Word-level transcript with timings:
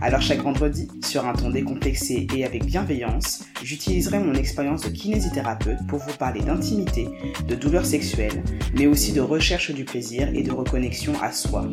Alors 0.00 0.22
chaque 0.22 0.42
vendredi, 0.42 0.88
sur 1.04 1.26
un 1.26 1.32
ton 1.32 1.50
décomplexé 1.50 2.26
et 2.34 2.44
avec 2.44 2.64
bienveillance, 2.64 3.44
j'utiliserai 3.62 4.20
mon 4.20 4.34
expérience 4.34 4.82
de 4.82 4.90
kinésithérapeute 4.90 5.86
pour 5.88 5.98
vous 5.98 6.16
parler 6.16 6.40
d'intimité, 6.40 7.08
de 7.48 7.54
douleurs 7.54 7.84
sexuelles, 7.84 8.44
mais 8.74 8.86
aussi 8.86 9.12
de 9.12 9.20
recherche 9.20 9.72
du 9.72 9.84
plaisir 9.84 10.28
et 10.34 10.42
de 10.42 10.52
reconnexion 10.52 11.20
à 11.20 11.32
soi. 11.32 11.68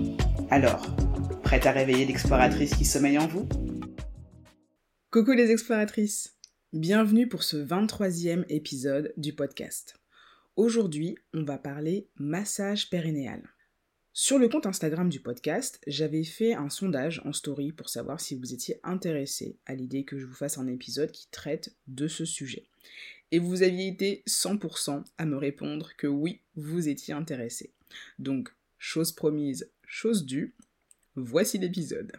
Alors, 0.50 0.96
prête 1.44 1.66
à 1.68 1.72
réveiller 1.72 2.06
l'exploratrice 2.06 2.74
qui 2.74 2.86
sommeille 2.86 3.20
en 3.20 3.28
vous? 3.28 3.48
Coucou 5.12 5.32
les 5.32 5.52
exploratrices 5.52 6.36
Bienvenue 6.74 7.30
pour 7.30 7.44
ce 7.44 7.56
23e 7.56 8.44
épisode 8.50 9.14
du 9.16 9.34
podcast. 9.34 9.96
Aujourd'hui, 10.58 11.16
on 11.34 11.44
va 11.44 11.58
parler 11.58 12.10
massage 12.18 12.90
périnéal. 12.90 13.55
Sur 14.18 14.40
le 14.40 14.48
compte 14.48 14.66
Instagram 14.66 15.10
du 15.10 15.20
podcast, 15.20 15.82
j'avais 15.88 16.24
fait 16.24 16.54
un 16.54 16.70
sondage 16.70 17.22
en 17.26 17.34
story 17.34 17.74
pour 17.74 17.90
savoir 17.90 18.22
si 18.22 18.34
vous 18.34 18.54
étiez 18.54 18.80
intéressé 18.82 19.58
à 19.66 19.76
l'idée 19.76 20.06
que 20.06 20.18
je 20.18 20.26
vous 20.26 20.34
fasse 20.34 20.58
un 20.58 20.68
épisode 20.68 21.12
qui 21.12 21.28
traite 21.32 21.76
de 21.88 22.08
ce 22.08 22.24
sujet. 22.24 22.64
Et 23.34 23.40
vous 23.40 23.62
aviez 23.62 23.90
été 23.90 24.24
100% 24.26 25.04
à 25.18 25.26
me 25.26 25.36
répondre 25.36 25.98
que 25.98 26.08
oui, 26.08 26.40
vous 26.56 26.88
étiez 26.88 27.14
intéressé. 27.14 27.74
Donc, 28.18 28.54
chose 28.78 29.12
promise, 29.12 29.70
chose 29.86 30.26
due, 30.26 30.56
voici 31.18 31.58
l'épisode. 31.58 32.14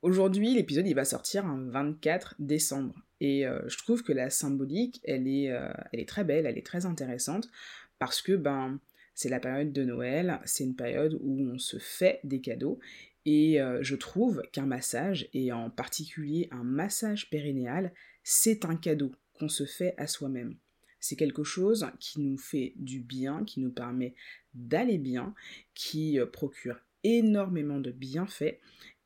Aujourd'hui, 0.00 0.54
l'épisode 0.54 0.88
il 0.88 0.94
va 0.94 1.04
sortir 1.04 1.44
un 1.44 1.68
24 1.68 2.36
décembre 2.38 2.94
et 3.20 3.46
euh, 3.46 3.60
je 3.68 3.76
trouve 3.76 4.02
que 4.02 4.12
la 4.14 4.30
symbolique, 4.30 5.02
elle 5.04 5.28
est, 5.28 5.50
euh, 5.50 5.70
elle 5.92 6.00
est 6.00 6.08
très 6.08 6.24
belle, 6.24 6.46
elle 6.46 6.56
est 6.56 6.64
très 6.64 6.86
intéressante 6.86 7.50
parce 7.98 8.22
que 8.22 8.32
ben 8.32 8.80
c'est 9.14 9.28
la 9.28 9.40
période 9.40 9.72
de 9.72 9.84
Noël, 9.84 10.40
c'est 10.44 10.64
une 10.64 10.76
période 10.76 11.18
où 11.20 11.40
on 11.40 11.58
se 11.58 11.78
fait 11.78 12.20
des 12.24 12.40
cadeaux 12.40 12.78
et 13.24 13.60
euh, 13.60 13.82
je 13.82 13.96
trouve 13.96 14.42
qu'un 14.52 14.66
massage, 14.66 15.28
et 15.32 15.50
en 15.52 15.70
particulier 15.70 16.48
un 16.50 16.64
massage 16.64 17.30
périnéal, 17.30 17.92
c'est 18.22 18.64
un 18.64 18.76
cadeau 18.76 19.12
qu'on 19.34 19.48
se 19.48 19.64
fait 19.64 19.94
à 19.96 20.06
soi-même. 20.06 20.56
C'est 21.00 21.16
quelque 21.16 21.44
chose 21.44 21.86
qui 22.00 22.20
nous 22.20 22.38
fait 22.38 22.74
du 22.76 23.00
bien, 23.00 23.44
qui 23.44 23.60
nous 23.60 23.72
permet 23.72 24.14
d'aller 24.54 24.98
bien, 24.98 25.34
qui 25.74 26.18
euh, 26.18 26.26
procure 26.26 26.80
énormément 27.02 27.80
de 27.80 27.90
bienfaits 27.90 28.58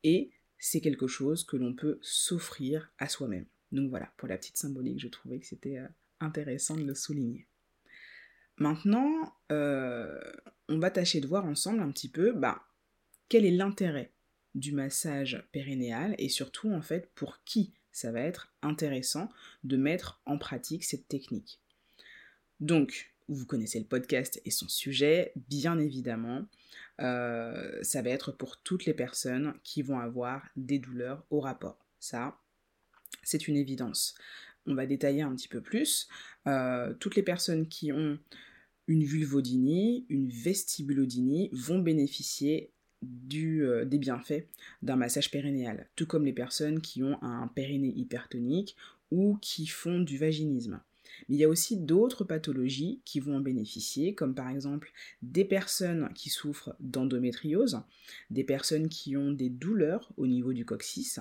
et 0.03 0.31
c'est 0.57 0.81
quelque 0.81 1.07
chose 1.07 1.43
que 1.43 1.57
l'on 1.57 1.73
peut 1.73 1.99
s'offrir 2.01 2.91
à 2.97 3.07
soi-même. 3.07 3.45
Donc 3.71 3.89
voilà, 3.89 4.11
pour 4.17 4.27
la 4.27 4.37
petite 4.37 4.57
symbolique, 4.57 4.99
je 4.99 5.07
trouvais 5.07 5.39
que 5.39 5.45
c'était 5.45 5.77
euh, 5.77 5.87
intéressant 6.19 6.75
de 6.75 6.83
le 6.83 6.95
souligner. 6.95 7.48
Maintenant, 8.59 9.33
euh, 9.51 10.19
on 10.67 10.79
va 10.79 10.91
tâcher 10.91 11.21
de 11.21 11.27
voir 11.27 11.45
ensemble 11.45 11.79
un 11.79 11.91
petit 11.91 12.09
peu 12.09 12.33
bah, 12.33 12.61
quel 13.29 13.45
est 13.45 13.51
l'intérêt 13.51 14.11
du 14.55 14.73
massage 14.73 15.43
périnéal 15.51 16.15
et 16.17 16.29
surtout 16.29 16.71
en 16.71 16.81
fait 16.81 17.09
pour 17.15 17.43
qui 17.45 17.73
ça 17.91 18.11
va 18.11 18.21
être 18.21 18.53
intéressant 18.61 19.29
de 19.63 19.77
mettre 19.77 20.21
en 20.25 20.37
pratique 20.37 20.83
cette 20.83 21.07
technique. 21.07 21.59
Donc, 22.59 23.13
vous 23.27 23.45
connaissez 23.45 23.79
le 23.79 23.85
podcast 23.85 24.41
et 24.45 24.51
son 24.51 24.67
sujet, 24.67 25.31
bien 25.35 25.77
évidemment, 25.79 26.45
euh, 26.99 27.77
ça 27.83 28.01
va 28.01 28.09
être 28.09 28.31
pour 28.31 28.57
toutes 28.57 28.85
les 28.85 28.93
personnes 28.93 29.53
qui 29.63 29.81
vont 29.81 29.99
avoir 29.99 30.47
des 30.55 30.79
douleurs 30.79 31.25
au 31.29 31.39
rapport. 31.39 31.77
Ça, 31.99 32.37
c'est 33.23 33.47
une 33.47 33.57
évidence. 33.57 34.15
On 34.65 34.75
va 34.75 34.85
détailler 34.85 35.21
un 35.21 35.33
petit 35.35 35.47
peu 35.47 35.61
plus. 35.61 36.07
Euh, 36.47 36.93
toutes 36.95 37.15
les 37.15 37.23
personnes 37.23 37.67
qui 37.67 37.91
ont 37.91 38.19
une 38.89 39.03
vulvodynie, 39.03 40.05
une 40.09 40.29
vestibulodynie 40.29 41.49
vont 41.53 41.77
bénéficier 41.77 42.71
euh, 43.35 43.85
des 43.85 43.99
bienfaits 43.99 44.47
d'un 44.81 44.95
massage 44.95 45.29
périnéal, 45.29 45.87
tout 45.95 46.07
comme 46.07 46.25
les 46.25 46.33
personnes 46.33 46.81
qui 46.81 47.03
ont 47.03 47.21
un 47.21 47.47
périnée 47.47 47.93
hypertonique 47.95 48.75
ou 49.11 49.37
qui 49.41 49.67
font 49.67 49.99
du 49.99 50.17
vaginisme. 50.17 50.81
Mais 51.27 51.35
il 51.35 51.39
y 51.39 51.43
a 51.43 51.49
aussi 51.49 51.77
d'autres 51.77 52.23
pathologies 52.23 53.01
qui 53.05 53.19
vont 53.19 53.37
en 53.37 53.39
bénéficier, 53.39 54.15
comme 54.15 54.35
par 54.35 54.49
exemple 54.49 54.91
des 55.21 55.45
personnes 55.45 56.09
qui 56.13 56.29
souffrent 56.29 56.75
d'endométriose, 56.79 57.81
des 58.29 58.43
personnes 58.43 58.89
qui 58.89 59.17
ont 59.17 59.31
des 59.31 59.49
douleurs 59.49 60.11
au 60.17 60.27
niveau 60.27 60.53
du 60.53 60.65
coccyx, 60.65 61.19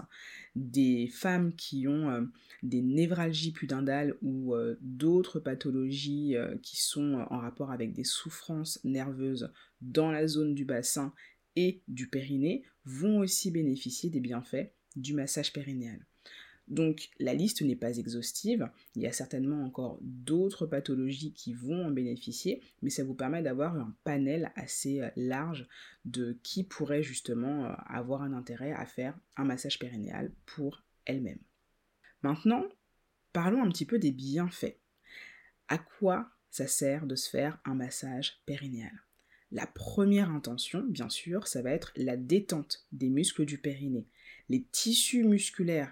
des 0.56 1.08
femmes 1.08 1.54
qui 1.54 1.86
ont 1.88 2.10
euh, 2.10 2.22
des 2.62 2.82
névralgies 2.82 3.52
pudendales 3.52 4.16
ou 4.22 4.54
euh, 4.54 4.76
d'autres 4.80 5.40
pathologies 5.40 6.36
euh, 6.36 6.56
qui 6.62 6.80
sont 6.80 7.26
en 7.30 7.38
rapport 7.38 7.70
avec 7.70 7.92
des 7.92 8.04
souffrances 8.04 8.80
nerveuses 8.84 9.52
dans 9.80 10.10
la 10.10 10.26
zone 10.26 10.54
du 10.54 10.64
bassin 10.64 11.12
et 11.56 11.82
du 11.88 12.08
périnée, 12.08 12.62
vont 12.84 13.18
aussi 13.18 13.50
bénéficier 13.50 14.10
des 14.10 14.20
bienfaits 14.20 14.72
du 14.96 15.14
massage 15.14 15.52
périnéal. 15.52 16.07
Donc 16.68 17.08
la 17.18 17.32
liste 17.32 17.62
n'est 17.62 17.76
pas 17.76 17.96
exhaustive, 17.96 18.68
il 18.94 19.02
y 19.02 19.06
a 19.06 19.12
certainement 19.12 19.64
encore 19.64 19.98
d'autres 20.02 20.66
pathologies 20.66 21.32
qui 21.32 21.54
vont 21.54 21.86
en 21.86 21.90
bénéficier, 21.90 22.62
mais 22.82 22.90
ça 22.90 23.04
vous 23.04 23.14
permet 23.14 23.42
d'avoir 23.42 23.74
un 23.74 23.94
panel 24.04 24.52
assez 24.54 25.00
euh, 25.00 25.08
large 25.16 25.66
de 26.04 26.38
qui 26.42 26.64
pourrait 26.64 27.02
justement 27.02 27.64
euh, 27.64 27.72
avoir 27.86 28.22
un 28.22 28.34
intérêt 28.34 28.72
à 28.72 28.84
faire 28.84 29.18
un 29.36 29.44
massage 29.44 29.78
périnéal 29.78 30.30
pour 30.44 30.82
elle-même. 31.06 31.40
Maintenant, 32.22 32.64
parlons 33.32 33.62
un 33.62 33.70
petit 33.70 33.86
peu 33.86 33.98
des 33.98 34.12
bienfaits. 34.12 34.76
À 35.68 35.78
quoi 35.78 36.30
ça 36.50 36.66
sert 36.66 37.06
de 37.06 37.14
se 37.14 37.30
faire 37.30 37.58
un 37.64 37.74
massage 37.74 38.42
périnéal? 38.44 38.92
La 39.50 39.66
première 39.66 40.30
intention, 40.30 40.84
bien 40.84 41.08
sûr, 41.08 41.46
ça 41.46 41.62
va 41.62 41.70
être 41.70 41.92
la 41.96 42.18
détente 42.18 42.86
des 42.92 43.08
muscles 43.08 43.46
du 43.46 43.56
périnée. 43.56 44.06
Les 44.50 44.62
tissus 44.64 45.24
musculaires 45.24 45.90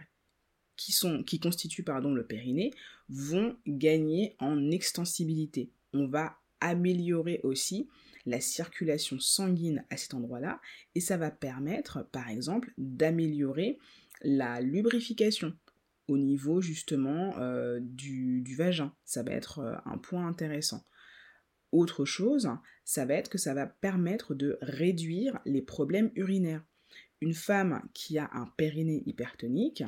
qui, 0.77 0.93
sont, 0.93 1.25
constituent 1.43 1.83
pardon, 1.83 2.15
le 2.15 2.27
périnée 2.27 2.73
vont 3.09 3.57
gagner 3.67 4.37
en 4.39 4.71
extensibilité. 4.71 5.71
On 5.93 6.07
va 6.07 6.37
améliorer 6.61 7.41
aussi 7.43 7.89
la 8.25 8.41
circulation 8.41 9.21
sanguine 9.21 9.85
à 9.91 9.97
cet 9.97 10.15
endroit-là 10.15 10.61
et 10.95 11.01
ça 11.01 11.17
va 11.17 11.31
permettre 11.31 12.07
par 12.11 12.29
exemple 12.29 12.73
d'améliorer 12.77 13.79
la 14.23 14.61
lubrification 14.61 15.55
au 16.09 16.19
niveau 16.19 16.61
justement 16.61 17.35
euh, 17.39 17.79
du, 17.81 18.41
du, 18.41 18.57
vagin. 18.57 18.93
Ça 19.05 19.23
va 19.23 19.33
être 19.33 19.61
euh, 19.61 19.77
un 19.85 19.99
point 19.99 20.27
intéressant. 20.27 20.85
Autre 21.73 22.05
chose, 22.05 22.49
ça 22.85 23.05
va 23.05 23.15
être 23.15 23.29
que 23.29 23.39
ça 23.39 23.55
va 23.55 23.67
permettre 23.67 24.35
de 24.35 24.59
réduire 24.63 25.39
les 25.45 25.63
problèmes 25.63 26.11
urinaires. 26.15 26.63
Une 27.21 27.35
femme 27.35 27.83
qui 27.93 28.19
a 28.19 28.31
un 28.33 28.47
périnée 28.57 29.03
hypertonique 29.07 29.83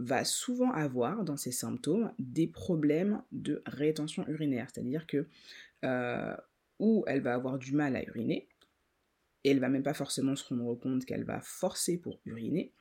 va 0.00 0.24
souvent 0.24 0.72
avoir 0.72 1.24
dans 1.24 1.36
ses 1.36 1.52
symptômes 1.52 2.12
des 2.18 2.46
problèmes 2.46 3.22
de 3.32 3.62
rétention 3.66 4.26
urinaire, 4.28 4.68
c'est-à-dire 4.72 5.06
que 5.06 5.28
euh, 5.84 6.36
ou 6.78 7.04
elle 7.06 7.20
va 7.20 7.34
avoir 7.34 7.58
du 7.58 7.72
mal 7.72 7.94
à 7.96 8.02
uriner, 8.02 8.48
et 9.44 9.50
elle 9.50 9.60
va 9.60 9.68
même 9.68 9.82
pas 9.82 9.94
forcément 9.94 10.36
se 10.36 10.44
rendre 10.48 10.74
compte 10.74 11.04
qu'elle 11.04 11.24
va 11.24 11.40
forcer 11.40 11.98
pour 11.98 12.20
uriner, 12.24 12.72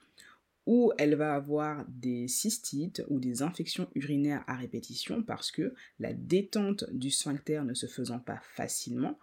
ou 0.65 0.93
elle 0.97 1.15
va 1.15 1.35
avoir 1.35 1.85
des 1.87 2.27
cystites 2.27 3.03
ou 3.09 3.19
des 3.19 3.41
infections 3.41 3.89
urinaires 3.95 4.43
à 4.47 4.55
répétition 4.55 5.23
parce 5.23 5.51
que 5.51 5.73
la 5.99 6.13
détente 6.13 6.85
du 6.91 7.11
sphincter 7.11 7.61
ne 7.65 7.73
se 7.73 7.87
faisant 7.87 8.19
pas 8.19 8.39
facilement, 8.43 9.17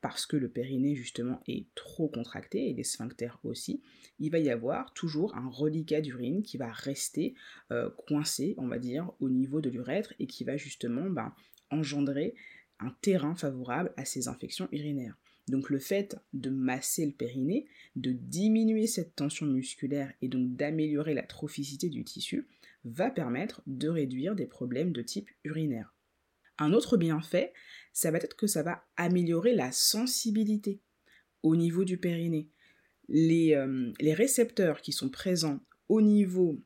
parce 0.00 0.26
que 0.26 0.36
le 0.36 0.48
périnée 0.48 0.94
justement 0.94 1.40
est 1.46 1.66
trop 1.74 2.08
contracté 2.08 2.68
et 2.68 2.74
les 2.74 2.84
sphincters 2.84 3.38
aussi, 3.44 3.80
il 4.18 4.30
va 4.30 4.38
y 4.38 4.50
avoir 4.50 4.92
toujours 4.94 5.34
un 5.36 5.48
reliquat 5.48 6.00
d'urine 6.00 6.42
qui 6.42 6.56
va 6.56 6.70
rester 6.70 7.34
euh, 7.70 7.90
coincé, 7.90 8.54
on 8.58 8.68
va 8.68 8.78
dire, 8.78 9.10
au 9.20 9.30
niveau 9.30 9.60
de 9.60 9.70
l'urètre 9.70 10.12
et 10.18 10.26
qui 10.26 10.44
va 10.44 10.56
justement 10.56 11.08
ben, 11.08 11.34
engendrer 11.70 12.34
un 12.80 12.94
terrain 13.00 13.34
favorable 13.34 13.92
à 13.96 14.04
ces 14.04 14.28
infections 14.28 14.68
urinaires. 14.72 15.16
Donc 15.48 15.70
le 15.70 15.78
fait 15.78 16.16
de 16.32 16.50
masser 16.50 17.06
le 17.06 17.12
périnée, 17.12 17.66
de 17.96 18.12
diminuer 18.12 18.86
cette 18.86 19.16
tension 19.16 19.46
musculaire 19.46 20.12
et 20.20 20.28
donc 20.28 20.54
d'améliorer 20.54 21.14
la 21.14 21.22
trophicité 21.22 21.88
du 21.88 22.04
tissu, 22.04 22.46
va 22.84 23.10
permettre 23.10 23.62
de 23.66 23.88
réduire 23.88 24.34
des 24.34 24.46
problèmes 24.46 24.92
de 24.92 25.02
type 25.02 25.30
urinaire. 25.44 25.94
Un 26.62 26.72
autre 26.72 26.96
bienfait, 26.96 27.52
ça 27.92 28.10
va 28.10 28.18
être 28.18 28.36
que 28.36 28.46
ça 28.46 28.62
va 28.62 28.84
améliorer 28.96 29.54
la 29.54 29.72
sensibilité 29.72 30.80
au 31.42 31.56
niveau 31.56 31.84
du 31.84 31.98
périnée. 31.98 32.48
Les, 33.08 33.54
euh, 33.54 33.92
les 34.00 34.14
récepteurs 34.14 34.80
qui 34.80 34.92
sont 34.92 35.10
présents 35.10 35.60
au 35.88 36.00
niveau 36.00 36.62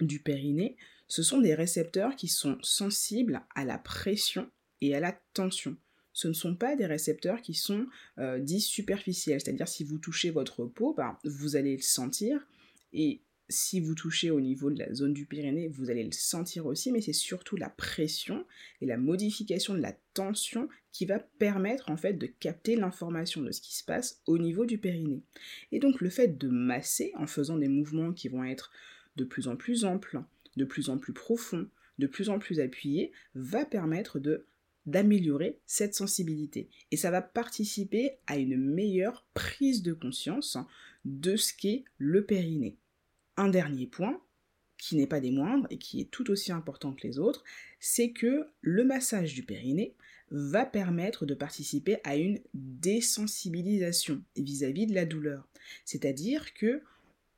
du 0.00 0.20
périnée, 0.20 0.76
ce 1.08 1.22
sont 1.22 1.40
des 1.40 1.54
récepteurs 1.54 2.16
qui 2.16 2.28
sont 2.28 2.58
sensibles 2.62 3.42
à 3.54 3.64
la 3.64 3.78
pression 3.78 4.50
et 4.80 4.94
à 4.94 5.00
la 5.00 5.12
tension. 5.34 5.76
ce 6.12 6.28
ne 6.28 6.32
sont 6.32 6.56
pas 6.56 6.76
des 6.76 6.86
récepteurs 6.86 7.42
qui 7.42 7.52
sont 7.52 7.86
euh, 8.18 8.38
dits 8.38 8.62
superficiels. 8.62 9.40
C'est-à-dire 9.40 9.68
si 9.68 9.84
vous 9.84 9.98
touchez 9.98 10.30
votre 10.30 10.64
peau, 10.64 10.94
ben, 10.94 11.18
vous 11.24 11.56
allez 11.56 11.76
le 11.76 11.82
sentir. 11.82 12.46
Et 12.94 13.20
si 13.48 13.80
vous 13.80 13.94
touchez 13.94 14.30
au 14.30 14.40
niveau 14.40 14.70
de 14.70 14.78
la 14.78 14.92
zone 14.92 15.12
du 15.12 15.26
Pyrénées, 15.26 15.68
vous 15.68 15.90
allez 15.90 16.04
le 16.04 16.12
sentir 16.12 16.66
aussi, 16.66 16.90
mais 16.90 17.00
c'est 17.00 17.12
surtout 17.12 17.56
la 17.56 17.70
pression 17.70 18.44
et 18.80 18.86
la 18.86 18.96
modification 18.96 19.74
de 19.74 19.80
la 19.80 19.94
tension 20.14 20.68
qui 20.92 21.06
va 21.06 21.18
permettre 21.18 21.90
en 21.90 21.96
fait 21.96 22.14
de 22.14 22.26
capter 22.26 22.76
l'information 22.76 23.42
de 23.42 23.52
ce 23.52 23.60
qui 23.60 23.76
se 23.76 23.84
passe 23.84 24.20
au 24.26 24.38
niveau 24.38 24.66
du 24.66 24.78
périnée. 24.78 25.22
Et 25.70 25.78
donc 25.78 26.00
le 26.00 26.10
fait 26.10 26.38
de 26.38 26.48
masser 26.48 27.12
en 27.16 27.26
faisant 27.26 27.56
des 27.56 27.68
mouvements 27.68 28.12
qui 28.12 28.28
vont 28.28 28.44
être 28.44 28.72
de 29.16 29.24
plus 29.24 29.48
en 29.48 29.56
plus 29.56 29.84
amples, 29.84 30.22
de 30.56 30.64
plus 30.64 30.88
en 30.88 30.98
plus 30.98 31.12
profonds, 31.12 31.68
de 31.98 32.06
plus 32.06 32.28
en 32.28 32.38
plus 32.38 32.60
appuyés, 32.60 33.12
va 33.34 33.64
permettre 33.64 34.18
de 34.18 34.46
d'améliorer 34.86 35.58
cette 35.66 35.96
sensibilité. 35.96 36.68
Et 36.92 36.96
ça 36.96 37.10
va 37.10 37.20
participer 37.20 38.12
à 38.28 38.36
une 38.36 38.56
meilleure 38.56 39.26
prise 39.34 39.82
de 39.82 39.92
conscience 39.92 40.56
de 41.04 41.34
ce 41.34 41.52
qu'est 41.52 41.84
le 41.98 42.24
périnée. 42.24 42.78
Un 43.36 43.48
dernier 43.48 43.86
point, 43.86 44.20
qui 44.78 44.96
n'est 44.96 45.06
pas 45.06 45.20
des 45.20 45.30
moindres 45.30 45.66
et 45.70 45.78
qui 45.78 46.00
est 46.00 46.10
tout 46.10 46.30
aussi 46.30 46.52
important 46.52 46.92
que 46.92 47.06
les 47.06 47.18
autres, 47.18 47.44
c'est 47.80 48.10
que 48.10 48.46
le 48.60 48.84
massage 48.84 49.34
du 49.34 49.42
périnée 49.42 49.94
va 50.30 50.66
permettre 50.66 51.24
de 51.24 51.34
participer 51.34 51.98
à 52.04 52.16
une 52.16 52.40
désensibilisation 52.54 54.22
vis-à-vis 54.36 54.86
de 54.86 54.94
la 54.94 55.06
douleur. 55.06 55.48
C'est-à-dire 55.84 56.52
que 56.54 56.82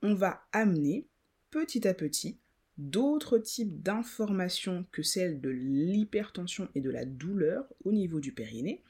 on 0.02 0.14
va 0.14 0.42
amener 0.52 1.06
petit 1.50 1.86
à 1.86 1.94
petit 1.94 2.38
d'autres 2.78 3.38
types 3.38 3.82
d'informations 3.82 4.86
que 4.92 5.02
celles 5.02 5.40
de 5.40 5.50
l'hypertension 5.50 6.68
et 6.74 6.80
de 6.80 6.90
la 6.90 7.04
douleur 7.04 7.66
au 7.84 7.92
niveau 7.92 8.20
du 8.20 8.32
périnée 8.32 8.82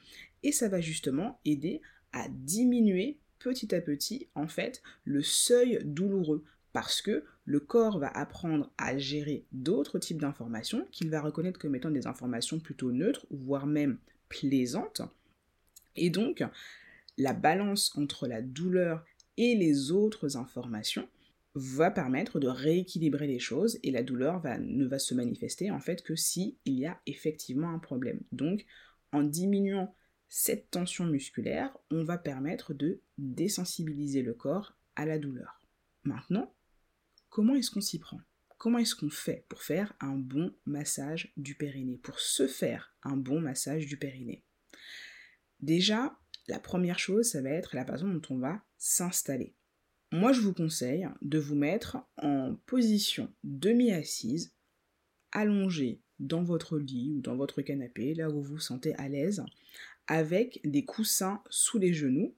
et 0.43 0.51
ça 0.51 0.69
va 0.69 0.79
justement 0.79 1.39
aider 1.43 1.81
à 2.13 2.27
diminuer 2.29 3.17
petit 3.39 3.73
à 3.73 3.81
petit 3.81 4.27
en 4.35 4.47
fait 4.47 4.83
le 5.05 5.23
seuil 5.23 5.79
douloureux 5.83 6.43
parce 6.73 7.01
que 7.01 7.23
le 7.45 7.59
corps 7.59 7.99
va 7.99 8.09
apprendre 8.09 8.71
à 8.77 8.97
gérer 8.97 9.45
d'autres 9.51 9.99
types 9.99 10.21
d'informations 10.21 10.87
qu'il 10.91 11.09
va 11.09 11.21
reconnaître 11.21 11.59
comme 11.59 11.75
étant 11.75 11.89
des 11.89 12.07
informations 12.07 12.59
plutôt 12.59 12.91
neutres, 12.91 13.25
voire 13.31 13.65
même 13.65 13.97
plaisantes. 14.29 15.01
Et 15.95 16.09
donc, 16.09 16.43
la 17.17 17.33
balance 17.33 17.95
entre 17.97 18.27
la 18.27 18.41
douleur 18.41 19.03
et 19.37 19.55
les 19.55 19.91
autres 19.91 20.37
informations 20.37 21.07
va 21.55 21.89
permettre 21.89 22.39
de 22.39 22.47
rééquilibrer 22.47 23.27
les 23.27 23.39
choses 23.39 23.79
et 23.83 23.91
la 23.91 24.03
douleur 24.03 24.41
ne 24.59 24.85
va 24.85 24.99
se 24.99 25.13
manifester 25.13 25.71
en 25.71 25.79
fait 25.79 26.03
que 26.03 26.15
si 26.15 26.57
il 26.65 26.79
y 26.79 26.85
a 26.85 27.01
effectivement 27.07 27.71
un 27.71 27.79
problème. 27.79 28.21
Donc, 28.31 28.65
en 29.11 29.23
diminuant 29.23 29.93
cette 30.29 30.69
tension 30.69 31.05
musculaire, 31.05 31.75
on 31.89 32.03
va 32.03 32.19
permettre 32.19 32.73
de 32.73 33.01
désensibiliser 33.17 34.21
le 34.21 34.35
corps 34.35 34.75
à 34.95 35.05
la 35.05 35.17
douleur. 35.17 35.59
Maintenant, 36.03 36.53
Comment 37.29 37.55
est-ce 37.55 37.71
qu'on 37.71 37.81
s'y 37.81 37.99
prend? 37.99 38.19
Comment 38.57 38.79
est-ce 38.79 38.95
qu'on 38.95 39.09
fait 39.09 39.45
pour 39.47 39.61
faire 39.61 39.93
un 39.99 40.15
bon 40.17 40.53
massage 40.65 41.31
du 41.37 41.55
périnée? 41.55 41.97
Pour 41.97 42.19
se 42.19 42.47
faire 42.47 42.93
un 43.03 43.15
bon 43.15 43.39
massage 43.39 43.85
du 43.85 43.97
périnée. 43.97 44.43
Déjà, 45.61 46.17
la 46.47 46.59
première 46.59 46.99
chose, 46.99 47.29
ça 47.29 47.41
va 47.41 47.51
être 47.51 47.75
la 47.75 47.85
façon 47.85 48.07
dont 48.07 48.21
on 48.31 48.39
va 48.39 48.61
s'installer. 48.77 49.53
Moi, 50.11 50.33
je 50.33 50.41
vous 50.41 50.53
conseille 50.53 51.07
de 51.21 51.37
vous 51.37 51.55
mettre 51.55 51.97
en 52.17 52.55
position 52.65 53.31
demi-assise, 53.43 54.51
allongée 55.31 56.01
dans 56.19 56.43
votre 56.43 56.79
lit 56.79 57.13
ou 57.15 57.21
dans 57.21 57.35
votre 57.35 57.61
canapé, 57.61 58.15
là 58.15 58.29
où 58.29 58.41
vous 58.41 58.55
vous 58.55 58.59
sentez 58.59 58.95
à 58.95 59.07
l'aise, 59.07 59.43
avec 60.07 60.59
des 60.63 60.83
coussins 60.83 61.43
sous 61.49 61.77
les 61.77 61.93
genoux 61.93 62.33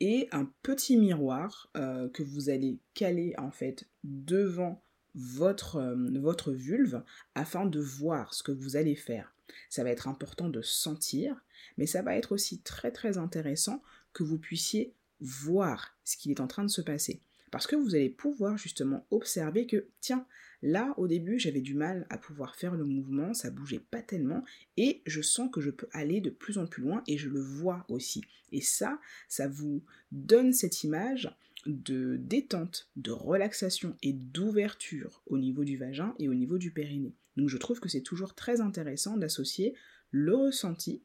et 0.00 0.28
un 0.32 0.50
petit 0.62 0.96
miroir 0.96 1.70
euh, 1.76 2.08
que 2.08 2.22
vous 2.22 2.50
allez 2.50 2.78
caler 2.94 3.34
en 3.38 3.50
fait 3.50 3.88
devant 4.04 4.82
votre, 5.14 5.76
euh, 5.76 5.96
votre 6.20 6.52
vulve 6.52 7.02
afin 7.34 7.66
de 7.66 7.80
voir 7.80 8.34
ce 8.34 8.42
que 8.42 8.52
vous 8.52 8.76
allez 8.76 8.94
faire. 8.94 9.34
Ça 9.70 9.82
va 9.82 9.90
être 9.90 10.08
important 10.08 10.48
de 10.48 10.62
sentir, 10.62 11.42
mais 11.76 11.86
ça 11.86 12.02
va 12.02 12.16
être 12.16 12.32
aussi 12.32 12.60
très 12.60 12.90
très 12.90 13.18
intéressant 13.18 13.82
que 14.12 14.22
vous 14.22 14.38
puissiez 14.38 14.94
voir 15.20 15.96
ce 16.04 16.16
qui 16.16 16.30
est 16.30 16.40
en 16.40 16.46
train 16.46 16.64
de 16.64 16.70
se 16.70 16.80
passer. 16.80 17.20
Parce 17.50 17.66
que 17.66 17.76
vous 17.76 17.94
allez 17.94 18.10
pouvoir 18.10 18.58
justement 18.58 19.06
observer 19.10 19.66
que, 19.66 19.86
tiens, 20.00 20.26
là 20.62 20.94
au 20.96 21.06
début 21.06 21.38
j'avais 21.38 21.60
du 21.60 21.74
mal 21.74 22.06
à 22.10 22.18
pouvoir 22.18 22.56
faire 22.56 22.74
le 22.74 22.84
mouvement, 22.84 23.34
ça 23.34 23.50
bougeait 23.50 23.84
pas 23.90 24.02
tellement, 24.02 24.44
et 24.76 25.02
je 25.06 25.20
sens 25.20 25.50
que 25.52 25.60
je 25.60 25.70
peux 25.70 25.88
aller 25.92 26.20
de 26.20 26.30
plus 26.30 26.58
en 26.58 26.66
plus 26.66 26.82
loin 26.82 27.02
et 27.06 27.18
je 27.18 27.28
le 27.28 27.40
vois 27.40 27.84
aussi. 27.88 28.22
Et 28.52 28.60
ça, 28.60 29.00
ça 29.28 29.48
vous 29.48 29.82
donne 30.10 30.52
cette 30.52 30.84
image 30.84 31.30
de 31.66 32.16
détente, 32.16 32.88
de 32.96 33.10
relaxation 33.10 33.96
et 34.02 34.12
d'ouverture 34.12 35.22
au 35.26 35.38
niveau 35.38 35.64
du 35.64 35.76
vagin 35.76 36.14
et 36.18 36.28
au 36.28 36.34
niveau 36.34 36.58
du 36.58 36.70
périnée. 36.70 37.14
Donc 37.36 37.48
je 37.48 37.56
trouve 37.56 37.80
que 37.80 37.88
c'est 37.88 38.02
toujours 38.02 38.34
très 38.34 38.60
intéressant 38.60 39.16
d'associer 39.16 39.74
le 40.10 40.34
ressenti 40.34 41.02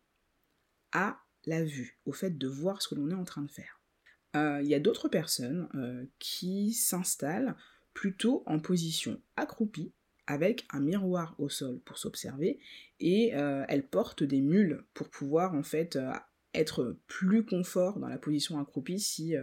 à 0.91 1.19
la 1.45 1.63
vue, 1.63 1.99
au 2.05 2.13
fait 2.13 2.37
de 2.37 2.47
voir 2.47 2.81
ce 2.81 2.87
que 2.87 2.95
l'on 2.95 3.09
est 3.09 3.15
en 3.15 3.25
train 3.25 3.41
de 3.41 3.51
faire. 3.51 3.81
Euh, 4.35 4.61
il 4.63 4.67
y 4.67 4.73
a 4.75 4.79
d'autres 4.79 5.09
personnes 5.09 5.67
euh, 5.75 6.05
qui 6.19 6.73
s'installent 6.73 7.55
plutôt 7.93 8.43
en 8.45 8.59
position 8.59 9.21
accroupie 9.35 9.93
avec 10.25 10.65
un 10.71 10.79
miroir 10.79 11.35
au 11.37 11.49
sol 11.49 11.79
pour 11.85 11.97
s'observer 11.97 12.59
et 12.99 13.35
euh, 13.35 13.65
elles 13.67 13.87
portent 13.87 14.23
des 14.23 14.41
mules 14.41 14.83
pour 14.93 15.09
pouvoir 15.09 15.53
en 15.53 15.63
fait 15.63 15.99
être 16.53 16.97
plus 17.07 17.45
confort 17.45 17.99
dans 17.99 18.07
la 18.07 18.17
position 18.17 18.59
accroupie 18.59 18.99
si 18.99 19.33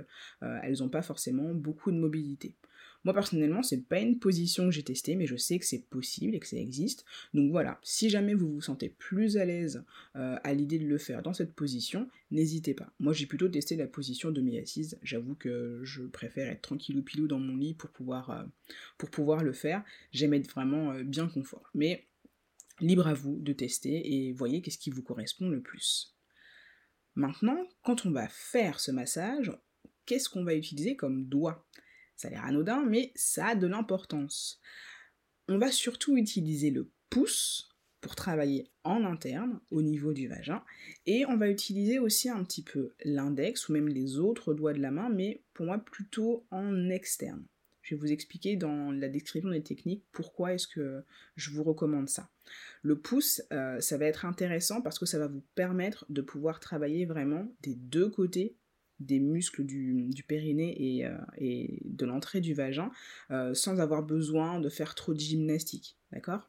elles 0.41 0.79
n'ont 0.79 0.89
pas 0.89 1.03
forcément 1.03 1.53
beaucoup 1.53 1.91
de 1.91 1.99
mobilité. 1.99 2.57
Moi 3.05 3.15
personnellement, 3.15 3.63
c'est 3.63 3.83
pas 3.83 3.99
une 3.99 4.19
position 4.19 4.67
que 4.67 4.73
j'ai 4.73 4.83
testée, 4.83 5.17
mais 5.17 5.27
je 5.27 5.37
sais 5.37 5.59
que 5.59 5.65
c'est 5.65 5.87
possible 5.87 6.35
et 6.35 6.41
que 6.41 6.47
ça 6.47 6.57
existe. 6.57 7.05
Donc 7.33 7.51
voilà, 7.51 7.79
si 7.83 8.11
jamais 8.11 8.35
vous 8.35 8.53
vous 8.53 8.61
sentez 8.61 8.91
plus 8.91 9.37
à 9.37 9.45
l'aise 9.45 9.85
euh, 10.17 10.37
à 10.43 10.53
l'idée 10.53 10.79
de 10.79 10.87
le 10.87 10.99
faire 10.99 11.23
dans 11.23 11.33
cette 11.33 11.55
position, 11.55 12.09
n'hésitez 12.31 12.75
pas. 12.75 12.93
Moi 12.99 13.13
j'ai 13.13 13.27
plutôt 13.27 13.49
testé 13.49 13.77
la 13.77 13.87
position 13.87 14.31
demi-assise. 14.31 14.99
J'avoue 15.03 15.35
que 15.35 15.81
je 15.83 16.03
préfère 16.03 16.51
être 16.51 16.63
tranquillou 16.63 17.03
pilou 17.03 17.27
dans 17.27 17.41
mon 17.41 17.57
lit 17.57 17.75
pour 17.75 17.91
pouvoir, 17.91 18.31
euh, 18.31 19.43
le 19.43 19.53
faire. 19.53 19.83
J'aime 20.13 20.35
être 20.35 20.51
vraiment 20.51 20.93
euh, 20.93 21.03
bien 21.03 21.29
confort. 21.29 21.71
Mais 21.75 22.05
libre 22.81 23.07
à 23.07 23.15
vous 23.15 23.39
de 23.39 23.53
tester 23.53 24.15
et 24.15 24.33
voyez 24.33 24.63
qu'est-ce 24.63 24.79
qui 24.79 24.91
vous 24.91 25.03
correspond 25.03 25.49
le 25.49 25.61
plus. 25.61 26.15
Maintenant, 27.15 27.67
quand 27.83 28.07
on 28.07 28.11
va 28.11 28.29
faire 28.29 28.81
ce 28.81 28.91
massage, 28.91 29.53
qu'est-ce 30.07 30.29
qu'on 30.29 30.45
va 30.45 30.55
utiliser 30.55 30.97
comme 30.97 31.27
doigt? 31.27 31.67
Ça 32.21 32.29
a 32.29 32.31
l'air 32.33 32.45
anodin, 32.45 32.85
mais 32.85 33.13
ça 33.15 33.49
a 33.49 33.55
de 33.55 33.67
l'importance. 33.67 34.61
On 35.49 35.59
va 35.59 35.73
surtout 35.73 36.17
utiliser 36.17 36.71
le 36.71 36.91
pouce 37.09 37.71
pour 38.03 38.15
travailler 38.15 38.71
en 38.85 39.05
interne 39.05 39.61
au 39.71 39.83
niveau 39.83 40.13
du 40.13 40.29
vagin 40.29 40.63
et 41.07 41.25
on 41.27 41.37
va 41.37 41.49
utiliser 41.49 41.99
aussi 41.99 42.29
un 42.29 42.45
petit 42.45 42.63
peu 42.63 42.93
l'index 43.05 43.69
ou 43.69 43.73
même 43.73 43.89
les 43.89 44.19
autres 44.19 44.55
doigts 44.55 44.73
de 44.73 44.81
la 44.81 44.91
main 44.91 45.09
mais 45.11 45.43
pour 45.55 45.67
moi 45.67 45.79
plutôt 45.79 46.47
en 46.51 46.89
externe. 46.89 47.45
Je 47.83 47.95
vais 47.95 48.01
vous 48.01 48.13
expliquer 48.13 48.57
dans 48.57 48.93
la 48.93 49.09
description 49.09 49.51
des 49.51 49.63
techniques 49.63 50.05
pourquoi 50.13 50.55
est-ce 50.55 50.69
que 50.69 51.03
je 51.37 51.51
vous 51.51 51.65
recommande 51.65 52.09
ça. 52.09 52.31
Le 52.83 52.99
pouce, 52.99 53.43
euh, 53.53 53.81
ça 53.81 53.97
va 53.99 54.05
être 54.05 54.25
intéressant 54.27 54.83
parce 54.83 54.99
que 54.99 55.07
ça 55.07 55.19
va 55.19 55.27
vous 55.27 55.43
permettre 55.55 56.05
de 56.09 56.21
pouvoir 56.21 56.61
travailler 56.61 57.07
vraiment 57.07 57.53
des 57.63 57.75
deux 57.75 58.09
côtés 58.09 58.57
des 59.01 59.19
muscles 59.19 59.65
du, 59.65 60.25
périnée 60.27 61.05
euh, 61.05 61.17
et, 61.39 61.81
de 61.85 62.07
l'entrée 62.07 62.41
du 62.41 62.55
vagin 62.55 62.91
euh, 63.31 63.55
sans 63.55 63.81
avoir 63.81 64.03
besoin 64.03 64.61
de 64.61 64.69
faire 64.69 64.95
trop 64.95 65.15
de 65.15 65.21
gymnastique. 65.21 65.97
D'accord? 66.13 66.49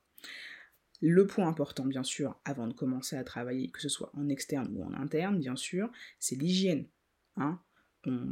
Le 1.02 1.26
point 1.26 1.48
important, 1.48 1.86
bien 1.86 2.04
sûr, 2.04 2.40
avant 2.46 2.68
de 2.68 2.74
commencer 2.74 3.16
à 3.16 3.24
travailler, 3.24 3.72
que 3.72 3.82
ce 3.82 3.90
soit 3.90 4.12
en 4.14 4.30
externe 4.30 4.70
ou 4.76 4.84
en 4.84 4.94
interne, 4.94 5.40
bien 5.40 5.56
sûr, 5.56 5.90
c'est 6.20 6.36
l'hygiène. 6.36 6.86
Hein 7.38 7.60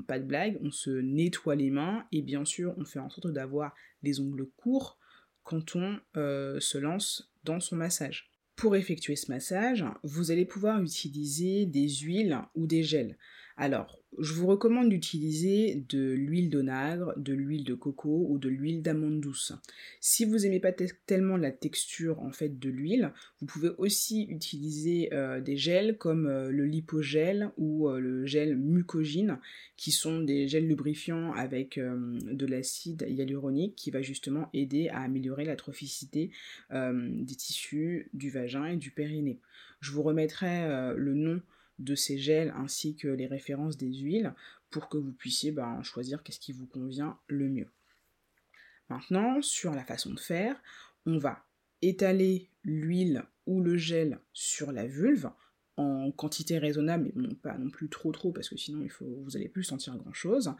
pas 0.07 0.19
de 0.19 0.25
blague, 0.25 0.57
on 0.61 0.71
se 0.71 0.89
nettoie 0.89 1.55
les 1.55 1.69
mains 1.69 2.05
et 2.11 2.21
bien 2.21 2.45
sûr, 2.45 2.73
on 2.77 2.85
fait 2.85 2.99
en 2.99 3.09
sorte 3.09 3.31
d'avoir 3.31 3.75
les 4.01 4.19
ongles 4.19 4.47
courts 4.57 4.97
quand 5.43 5.75
on 5.75 5.99
euh, 6.17 6.59
se 6.59 6.77
lance 6.77 7.31
dans 7.43 7.59
son 7.59 7.75
massage. 7.75 8.31
Pour 8.55 8.75
effectuer 8.75 9.15
ce 9.15 9.31
massage, 9.31 9.85
vous 10.03 10.31
allez 10.31 10.45
pouvoir 10.45 10.81
utiliser 10.81 11.65
des 11.65 11.87
huiles 11.87 12.39
ou 12.55 12.67
des 12.67 12.83
gels. 12.83 13.17
Alors, 13.61 13.99
je 14.19 14.31
vous 14.31 14.47
recommande 14.47 14.87
d'utiliser 14.87 15.83
de 15.89 16.13
l'huile 16.13 16.49
d'onagre, 16.49 17.13
de 17.17 17.33
l'huile 17.33 17.65
de 17.65 17.73
coco 17.73 18.25
ou 18.29 18.37
de 18.37 18.47
l'huile 18.47 18.81
d'amande 18.81 19.19
douce. 19.19 19.51
Si 19.99 20.23
vous 20.23 20.37
n'aimez 20.37 20.61
pas 20.61 20.71
tellement 20.71 21.35
la 21.35 21.51
texture 21.51 22.21
en 22.21 22.31
fait 22.31 22.57
de 22.57 22.69
l'huile, 22.69 23.11
vous 23.41 23.47
pouvez 23.47 23.71
aussi 23.77 24.27
utiliser 24.29 25.13
euh, 25.13 25.41
des 25.41 25.57
gels 25.57 25.97
comme 25.97 26.25
euh, 26.25 26.51
le 26.51 26.63
lipogel 26.63 27.51
ou 27.57 27.89
euh, 27.89 27.99
le 27.99 28.25
gel 28.25 28.55
mucogine, 28.55 29.39
qui 29.75 29.91
sont 29.91 30.21
des 30.21 30.47
gels 30.47 30.65
lubrifiants 30.65 31.33
avec 31.33 31.77
de 31.77 32.45
l'acide 32.45 33.05
hyaluronique 33.09 33.75
qui 33.75 33.91
va 33.91 34.01
justement 34.01 34.49
aider 34.53 34.87
à 34.87 35.01
améliorer 35.01 35.43
la 35.43 35.57
trophicité 35.57 36.31
des 36.71 37.35
tissus 37.35 38.09
du 38.13 38.29
vagin 38.29 38.65
et 38.65 38.77
du 38.77 38.91
périnée. 38.91 39.39
Je 39.81 39.91
vous 39.91 40.03
remettrai 40.03 40.93
le 40.95 41.13
nom 41.13 41.41
de 41.79 41.95
ces 41.95 42.17
gels 42.17 42.53
ainsi 42.55 42.95
que 42.95 43.07
les 43.07 43.27
références 43.27 43.77
des 43.77 43.93
huiles 43.93 44.33
pour 44.69 44.89
que 44.89 44.97
vous 44.97 45.11
puissiez 45.11 45.51
ben, 45.51 45.81
choisir 45.83 46.23
qu'est-ce 46.23 46.39
qui 46.39 46.51
vous 46.51 46.67
convient 46.67 47.17
le 47.27 47.49
mieux. 47.49 47.67
Maintenant, 48.89 49.41
sur 49.41 49.73
la 49.73 49.83
façon 49.83 50.13
de 50.13 50.19
faire, 50.19 50.61
on 51.05 51.17
va 51.17 51.43
étaler 51.81 52.49
l'huile 52.63 53.23
ou 53.45 53.61
le 53.61 53.77
gel 53.77 54.19
sur 54.33 54.71
la 54.71 54.85
vulve 54.85 55.29
en 55.77 56.11
quantité 56.11 56.57
raisonnable, 56.57 57.11
mais 57.15 57.33
pas 57.35 57.57
non 57.57 57.69
plus 57.69 57.87
trop 57.87 58.11
trop, 58.11 58.31
parce 58.33 58.49
que 58.49 58.57
sinon 58.57 58.81
il 58.83 58.89
faut, 58.89 59.05
vous 59.23 59.37
allez 59.37 59.47
plus 59.47 59.63
sentir 59.63 59.95
grand 59.95 60.11
chose. 60.11 60.53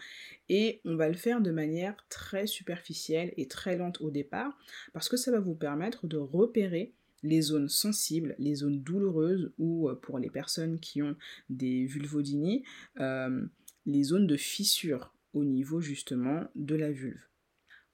Et 0.48 0.80
on 0.86 0.96
va 0.96 1.10
le 1.10 1.16
faire 1.16 1.42
de 1.42 1.52
manière 1.52 1.98
très 2.08 2.48
superficielle 2.48 3.34
et 3.36 3.48
très 3.48 3.76
lente 3.76 4.00
au 4.00 4.12
départ, 4.12 4.58
parce 4.94 5.10
que 5.10 5.18
ça 5.18 5.32
va 5.32 5.42
vous 5.42 5.56
permettre 5.56 6.08
de 6.08 6.16
repérer 6.16 6.94
les 7.24 7.42
zones 7.42 7.70
sensibles, 7.70 8.36
les 8.40 8.56
zones 8.56 8.82
douloureuses, 8.82 9.52
ou 9.58 9.90
euh, 9.90 9.96
pour 9.96 10.20
les 10.20 10.30
personnes 10.30 10.80
qui 10.80 11.02
ont 11.02 11.16
des 11.50 11.86
vulvodynies, 11.86 12.64
euh, 13.00 13.46
les 13.86 14.04
zones 14.04 14.28
de 14.28 14.38
fissure 14.38 15.14
au 15.34 15.44
niveau 15.44 15.82
justement 15.82 16.46
de 16.56 16.76
la 16.76 16.92
vulve. 16.92 17.22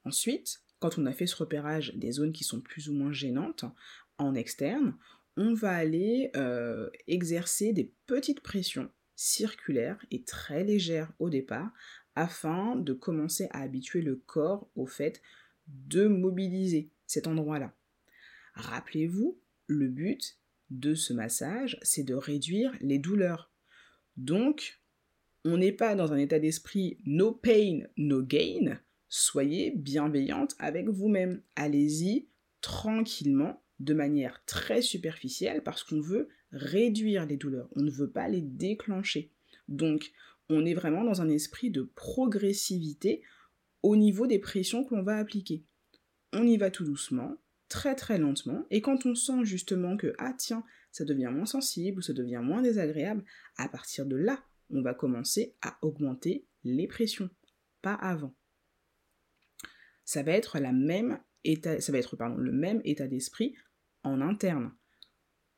Ensuite, 0.04 0.62
quand 0.80 0.98
on 0.98 1.06
a 1.06 1.14
fait 1.14 1.28
ce 1.28 1.36
repérage 1.36 1.94
des 1.96 2.12
zones 2.12 2.34
qui 2.34 2.44
sont 2.44 2.62
plus 2.62 2.90
ou 2.90 2.94
moins 2.94 3.12
gênantes 3.12 3.66
en 4.18 4.36
externe, 4.36 4.96
on 5.38 5.54
va 5.54 5.72
aller 5.72 6.32
euh, 6.36 6.90
exercer 7.08 7.74
des 7.74 7.92
petites 8.06 8.42
pressions 8.42 8.90
circulaires 9.16 10.04
et 10.12 10.24
très 10.24 10.64
légères 10.64 11.12
au 11.20 11.30
départ 11.30 11.72
afin 12.16 12.76
de 12.76 12.94
commencer 12.94 13.48
à 13.52 13.62
habituer 13.62 14.02
le 14.02 14.16
corps 14.16 14.70
au 14.76 14.86
fait 14.86 15.22
de 15.68 16.08
mobiliser 16.08 16.90
cet 17.08 17.28
endroit-là. 17.28 17.74
Rappelez-vous, 18.56 19.40
le 19.68 19.88
but 19.88 20.38
de 20.70 20.96
ce 20.96 21.14
massage, 21.14 21.78
c'est 21.82 22.04
de 22.04 22.16
réduire 22.16 22.74
les 22.82 23.00
douleurs. 23.00 23.52
Donc, 24.18 24.82
on 25.44 25.58
n'est 25.58 25.72
pas 25.72 25.96
dans 25.96 26.12
un 26.12 26.18
état 26.18 26.40
d'esprit 26.40 26.98
no 27.06 27.32
pain, 27.32 27.82
no 27.98 28.24
gain. 28.24 28.80
Soyez 29.08 29.72
bienveillante 29.72 30.56
avec 30.60 30.90
vous-même. 30.90 31.42
Allez-y 31.56 32.28
tranquillement 32.62 33.62
de 33.80 33.94
manière 33.94 34.44
très 34.46 34.82
superficielle 34.82 35.62
parce 35.64 35.84
qu'on 35.84 36.02
veut 36.02 36.30
réduire 36.52 37.26
les 37.26 37.38
douleurs, 37.38 37.70
on 37.76 37.82
ne 37.82 37.92
veut 37.92 38.10
pas 38.10 38.28
les 38.28 38.42
déclencher. 38.42 39.32
Donc, 39.68 40.12
on 40.50 40.66
est 40.66 40.74
vraiment 40.74 41.04
dans 41.04 41.22
un 41.22 41.30
esprit 41.30 41.72
de 41.72 41.84
progressivité 41.84 43.22
au 43.84 43.96
niveau 43.96 44.28
des 44.28 44.40
pressions 44.40 44.84
que 44.84 44.96
l'on 44.96 45.04
va 45.04 45.18
appliquer. 45.18 45.64
On 46.34 46.46
y 46.46 46.58
va 46.58 46.72
tout 46.72 46.86
doucement, 46.86 47.36
très 47.70 47.96
très 47.96 48.18
lentement, 48.18 48.66
et 48.70 48.82
quand 48.82 49.06
on 49.06 49.16
sent 49.16 49.44
justement 49.44 49.98
que, 49.98 50.14
ah 50.18 50.34
tiens, 50.38 50.64
ça 50.92 51.06
devient 51.06 51.30
moins 51.32 51.46
sensible, 51.46 52.04
ça 52.04 52.14
devient 52.14 52.42
moins 52.44 52.62
désagréable, 52.62 53.24
à 53.58 53.68
partir 53.70 54.06
de 54.06 54.16
là, 54.16 54.44
on 54.70 54.82
va 54.82 54.94
commencer 54.94 55.56
à 55.62 55.78
augmenter 55.82 56.46
les 56.64 56.88
pressions, 56.88 57.30
pas 57.82 57.94
avant. 57.94 58.34
Ça 60.04 60.24
va 60.24 60.32
être 60.32 60.60
la 60.60 60.72
même 60.72 61.20
ça 61.80 61.92
va 61.92 62.00
être 62.00 62.16
pardon, 62.16 62.38
le 62.38 62.52
même 62.52 62.82
état 62.86 63.08
d'esprit 63.08 63.56
en 64.04 64.22
interne. 64.22 64.74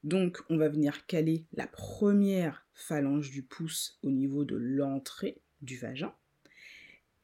Donc 0.04 0.42
on 0.50 0.58
va 0.58 0.70
venir 0.70 1.06
caler 1.06 1.46
la 1.54 1.68
première 1.68 2.68
phalange 2.74 3.32
du 3.32 3.44
pouce 3.44 3.98
au 4.04 4.12
niveau 4.12 4.44
de 4.44 4.56
l'entrée 4.56 5.42
du 5.62 5.78
vagin. 5.78 6.14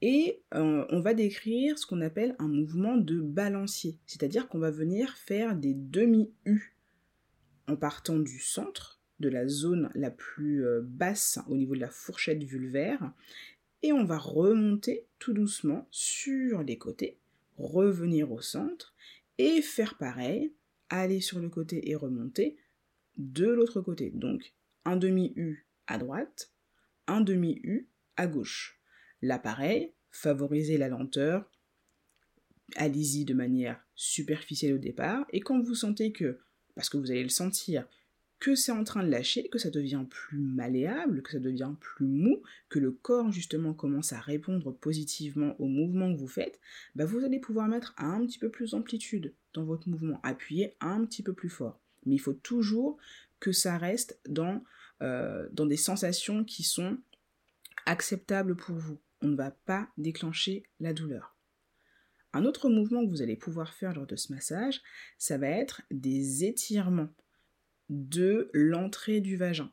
Et 0.05 0.41
euh, 0.53 0.85
on 0.89 0.99
va 0.99 1.13
décrire 1.13 1.79
ce 1.79 1.85
qu'on 1.85 2.01
appelle 2.01 2.35
un 2.37 2.49
mouvement 2.49 2.97
de 2.97 3.21
balancier, 3.21 3.97
c'est-à-dire 4.05 4.49
qu'on 4.49 4.59
va 4.59 4.69
venir 4.69 5.15
faire 5.15 5.55
des 5.55 5.73
demi-U 5.73 6.75
en 7.69 7.77
partant 7.77 8.19
du 8.19 8.39
centre, 8.39 8.99
de 9.21 9.29
la 9.29 9.47
zone 9.47 9.89
la 9.95 10.11
plus 10.11 10.65
euh, 10.65 10.81
basse 10.83 11.39
au 11.47 11.55
niveau 11.55 11.73
de 11.73 11.79
la 11.79 11.89
fourchette 11.89 12.43
vulvaire, 12.43 13.13
et 13.81 13.93
on 13.93 14.03
va 14.03 14.17
remonter 14.17 15.05
tout 15.19 15.31
doucement 15.31 15.87
sur 15.89 16.63
les 16.63 16.77
côtés 16.77 17.17
revenir 17.57 18.31
au 18.31 18.41
centre 18.41 18.93
et 19.37 19.61
faire 19.61 19.97
pareil, 19.97 20.53
aller 20.89 21.21
sur 21.21 21.39
le 21.39 21.49
côté 21.49 21.89
et 21.89 21.95
remonter 21.95 22.57
de 23.17 23.47
l'autre 23.47 23.81
côté. 23.81 24.11
Donc 24.11 24.53
un 24.85 24.97
demi-U 24.97 25.65
à 25.87 25.97
droite, 25.97 26.51
un 27.07 27.21
demi-U 27.21 27.87
à 28.17 28.27
gauche. 28.27 28.79
Là 29.23 29.39
pareil, 29.39 29.93
favorisez 30.11 30.77
la 30.77 30.89
lenteur, 30.89 31.49
allez-y 32.75 33.23
de 33.23 33.33
manière 33.33 33.81
superficielle 33.95 34.73
au 34.73 34.77
départ, 34.77 35.25
et 35.31 35.39
quand 35.39 35.61
vous 35.61 35.75
sentez 35.75 36.11
que, 36.11 36.41
parce 36.75 36.89
que 36.89 36.97
vous 36.97 37.09
allez 37.09 37.23
le 37.23 37.29
sentir, 37.29 37.87
que 38.41 38.53
c'est 38.53 38.73
en 38.73 38.83
train 38.83 39.01
de 39.01 39.09
lâcher, 39.09 39.47
que 39.47 39.59
ça 39.59 39.69
devient 39.69 40.03
plus 40.09 40.39
malléable, 40.39 41.21
que 41.21 41.31
ça 41.31 41.39
devient 41.39 41.71
plus 41.79 42.05
mou, 42.05 42.41
que 42.67 42.79
le 42.79 42.91
corps 42.91 43.31
justement 43.31 43.73
commence 43.73 44.11
à 44.11 44.19
répondre 44.19 44.73
positivement 44.73 45.55
au 45.57 45.67
mouvement 45.67 46.13
que 46.13 46.19
vous 46.19 46.27
faites, 46.27 46.59
bah 46.95 47.05
vous 47.05 47.23
allez 47.23 47.39
pouvoir 47.39 47.69
mettre 47.69 47.93
un 47.97 48.25
petit 48.25 48.39
peu 48.39 48.49
plus 48.49 48.71
d'amplitude 48.71 49.33
dans 49.53 49.63
votre 49.63 49.87
mouvement, 49.87 50.19
appuyer 50.23 50.75
un 50.81 51.05
petit 51.05 51.23
peu 51.23 51.31
plus 51.31 51.47
fort. 51.47 51.79
Mais 52.05 52.15
il 52.15 52.19
faut 52.19 52.33
toujours 52.33 52.97
que 53.39 53.53
ça 53.53 53.77
reste 53.77 54.19
dans, 54.27 54.65
euh, 55.01 55.47
dans 55.53 55.65
des 55.65 55.77
sensations 55.77 56.43
qui 56.43 56.63
sont 56.63 56.97
acceptables 57.85 58.57
pour 58.57 58.75
vous. 58.75 58.99
On 59.23 59.27
ne 59.27 59.37
va 59.37 59.51
pas 59.51 59.89
déclencher 59.97 60.63
la 60.81 60.93
douleur. 60.93 61.37
Un 62.33 62.43
autre 62.43 62.69
mouvement 62.69 63.05
que 63.05 63.09
vous 63.09 63.21
allez 63.21 63.37
pouvoir 63.37 63.73
faire 63.73 63.93
lors 63.93 64.05
de 64.05 64.17
ce 64.17 64.33
massage, 64.33 64.81
ça 65.17 65.37
va 65.37 65.47
être 65.47 65.81
des 65.91 66.43
étirements 66.43 67.09
de 67.89 68.49
l'entrée 68.53 69.21
du 69.21 69.37
vagin. 69.37 69.71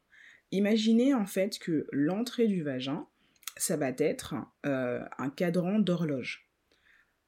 Imaginez 0.52 1.14
en 1.14 1.26
fait 1.26 1.58
que 1.58 1.88
l'entrée 1.90 2.46
du 2.46 2.62
vagin, 2.62 3.08
ça 3.56 3.76
va 3.76 3.90
être 3.98 4.34
euh, 4.66 5.04
un 5.18 5.30
cadran 5.30 5.80
d'horloge. 5.80 6.48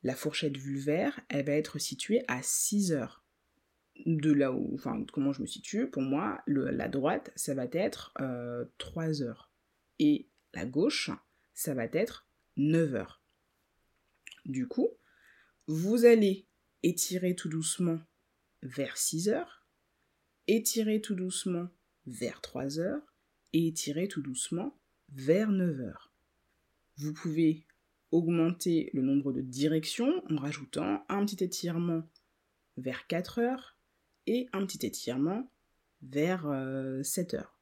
La 0.05 0.15
fourchette 0.15 0.57
vulvaire, 0.57 1.19
elle 1.29 1.47
va 1.47 1.53
être 1.53 1.79
située 1.79 2.23
à 2.29 2.41
6 2.41 2.93
heures. 2.93 3.25
De 4.07 4.33
là 4.33 4.53
où, 4.53 4.75
enfin, 4.75 5.05
comment 5.13 5.33
je 5.33 5.43
me 5.43 5.47
situe, 5.47 5.91
pour 5.91 6.03
moi, 6.03 6.41
la 6.47 6.89
droite, 6.89 7.33
ça 7.37 7.55
va 7.55 7.67
être 7.73 8.13
3 8.79 9.21
euh, 9.21 9.23
heures. 9.23 9.53
Et 9.99 10.29
la 10.55 10.67
gauche, 10.67 11.11
ça 11.55 11.75
va 11.75 11.85
être 11.87 12.27
9 12.57 12.95
heures. 12.95 13.23
Du 14.45 14.67
coup, 14.67 14.89
vous 15.67 16.05
allez 16.05 16.47
étirer 16.83 17.35
tout 17.35 17.49
doucement 17.49 18.01
vers 18.63 18.97
6 18.97 19.29
heures 19.29 19.63
étirez 20.49 21.01
tout 21.01 21.15
doucement 21.15 21.69
vers 22.07 22.41
3 22.41 22.79
heures 22.79 23.15
et 23.53 23.67
étirez 23.67 24.09
tout 24.09 24.23
doucement 24.23 24.77
vers 25.11 25.51
9 25.51 25.81
heures. 25.81 26.13
Vous 26.97 27.13
pouvez 27.13 27.65
augmenter 28.11 28.91
le 28.93 29.03
nombre 29.03 29.33
de 29.33 29.41
directions 29.41 30.23
en 30.31 30.37
rajoutant 30.37 31.05
un 31.09 31.25
petit 31.25 31.43
étirement 31.43 32.03
vers 32.77 33.07
4 33.07 33.39
heures 33.39 33.77
et 34.27 34.49
un 34.53 34.67
petit 34.67 34.85
étirement 34.85 35.51
vers 36.03 36.43
7 37.03 37.35
euh, 37.35 37.37
heures. 37.39 37.59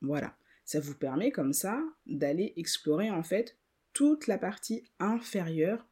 Voilà, 0.00 0.36
ça 0.64 0.80
vous 0.80 0.94
permet 0.94 1.30
comme 1.30 1.52
ça 1.52 1.82
d'aller 2.06 2.52
explorer 2.56 3.10
en 3.10 3.22
fait 3.22 3.58
toute 3.92 4.26
la 4.26 4.38
partie 4.38 4.84
inférieure 4.98 5.86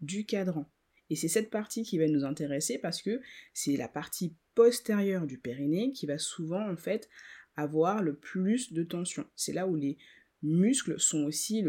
du 0.00 0.24
cadran. 0.24 0.70
Et 1.10 1.16
c'est 1.16 1.28
cette 1.28 1.50
partie 1.50 1.82
qui 1.82 1.98
va 1.98 2.06
nous 2.06 2.24
intéresser 2.24 2.78
parce 2.78 3.02
que 3.02 3.20
c'est 3.52 3.76
la 3.76 3.88
partie 3.88 4.36
postérieure 4.54 5.26
du 5.26 5.38
périnée 5.38 5.92
qui 5.92 6.06
va 6.06 6.18
souvent 6.18 6.70
en 6.70 6.76
fait 6.76 7.08
avoir 7.56 8.02
le 8.02 8.14
plus 8.14 8.72
de 8.72 8.84
tension. 8.84 9.26
C'est 9.34 9.52
là 9.52 9.66
où 9.66 9.74
les 9.74 9.98
muscles 10.42 10.98
sont 11.00 11.24
aussi 11.24 11.64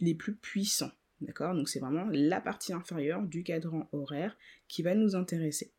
les 0.00 0.14
plus 0.14 0.34
puissants. 0.36 0.92
D'accord? 1.20 1.54
Donc 1.54 1.68
c'est 1.68 1.80
vraiment 1.80 2.08
la 2.10 2.40
partie 2.40 2.72
inférieure 2.72 3.22
du 3.22 3.42
cadran 3.42 3.88
horaire 3.92 4.36
qui 4.68 4.82
va 4.82 4.94
nous 4.94 5.14
intéresser. 5.14 5.74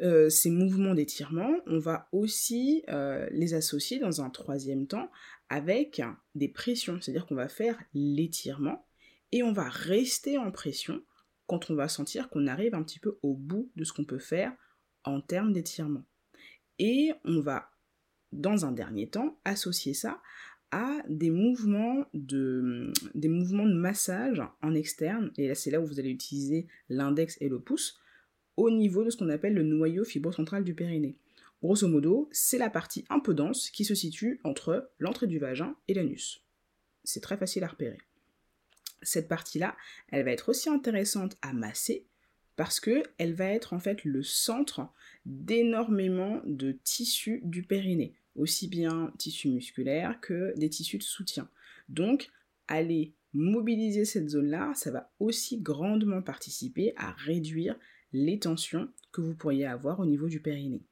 Euh, 0.00 0.28
ces 0.30 0.50
mouvements 0.50 0.94
d'étirement, 0.94 1.50
on 1.66 1.78
va 1.78 2.08
aussi 2.12 2.84
euh, 2.88 3.28
les 3.32 3.54
associer 3.54 3.98
dans 3.98 4.20
un 4.20 4.30
troisième 4.30 4.86
temps 4.86 5.10
avec 5.48 6.00
des 6.34 6.48
pressions, 6.48 7.00
c'est-à-dire 7.00 7.26
qu'on 7.26 7.34
va 7.34 7.48
faire 7.48 7.78
l'étirement 7.94 8.86
et 9.32 9.42
on 9.42 9.52
va 9.52 9.68
rester 9.68 10.38
en 10.38 10.50
pression 10.52 11.02
quand 11.46 11.70
on 11.70 11.74
va 11.74 11.88
sentir 11.88 12.28
qu'on 12.28 12.46
arrive 12.46 12.74
un 12.74 12.82
petit 12.82 13.00
peu 13.00 13.18
au 13.22 13.34
bout 13.34 13.70
de 13.74 13.84
ce 13.84 13.92
qu'on 13.92 14.04
peut 14.04 14.18
faire 14.18 14.52
en 15.04 15.20
termes 15.20 15.52
d'étirement. 15.52 16.04
Et 16.78 17.12
on 17.24 17.40
va, 17.40 17.70
dans 18.32 18.66
un 18.66 18.72
dernier 18.72 19.08
temps, 19.08 19.40
associer 19.44 19.94
ça 19.94 20.20
à 20.70 20.98
des 21.08 21.30
mouvements 21.30 22.04
de, 22.12 22.92
des 23.14 23.28
mouvements 23.28 23.66
de 23.66 23.74
massage 23.74 24.42
en 24.60 24.74
externe, 24.74 25.32
et 25.38 25.48
là 25.48 25.54
c'est 25.54 25.70
là 25.70 25.80
où 25.80 25.86
vous 25.86 25.98
allez 25.98 26.10
utiliser 26.10 26.66
l'index 26.90 27.38
et 27.40 27.48
le 27.48 27.58
pouce, 27.58 27.98
au 28.58 28.70
niveau 28.70 29.04
de 29.04 29.10
ce 29.10 29.16
qu'on 29.16 29.28
appelle 29.28 29.54
le 29.54 29.62
noyau 29.62 30.04
fibrocentral 30.04 30.64
du 30.64 30.74
périnée. 30.74 31.16
Grosso 31.62 31.86
modo, 31.86 32.28
c'est 32.32 32.58
la 32.58 32.68
partie 32.68 33.04
un 33.08 33.20
peu 33.20 33.32
dense 33.32 33.70
qui 33.70 33.84
se 33.84 33.94
situe 33.94 34.40
entre 34.42 34.90
l'entrée 34.98 35.28
du 35.28 35.38
vagin 35.38 35.76
et 35.86 35.94
l'anus. 35.94 36.42
C'est 37.04 37.20
très 37.20 37.36
facile 37.36 37.62
à 37.62 37.68
repérer. 37.68 37.98
Cette 39.00 39.28
partie-là, 39.28 39.76
elle 40.08 40.24
va 40.24 40.32
être 40.32 40.48
aussi 40.48 40.68
intéressante 40.68 41.38
à 41.40 41.52
masser 41.52 42.04
parce 42.56 42.80
que 42.80 43.04
elle 43.18 43.34
va 43.34 43.46
être 43.46 43.74
en 43.74 43.78
fait 43.78 44.04
le 44.04 44.24
centre 44.24 44.88
d'énormément 45.24 46.42
de 46.44 46.72
tissus 46.72 47.40
du 47.44 47.62
périnée, 47.62 48.16
aussi 48.34 48.66
bien 48.66 49.12
tissus 49.18 49.50
musculaires 49.50 50.18
que 50.20 50.52
des 50.56 50.68
tissus 50.68 50.98
de 50.98 51.04
soutien. 51.04 51.48
Donc, 51.88 52.28
aller 52.66 53.14
mobiliser 53.34 54.04
cette 54.04 54.28
zone-là, 54.28 54.72
ça 54.74 54.90
va 54.90 55.12
aussi 55.20 55.60
grandement 55.60 56.22
participer 56.22 56.92
à 56.96 57.12
réduire 57.12 57.76
les 58.12 58.38
tensions 58.38 58.88
que 59.12 59.20
vous 59.20 59.34
pourriez 59.34 59.66
avoir 59.66 60.00
au 60.00 60.06
niveau 60.06 60.28
du 60.28 60.40
périnée. 60.40 60.82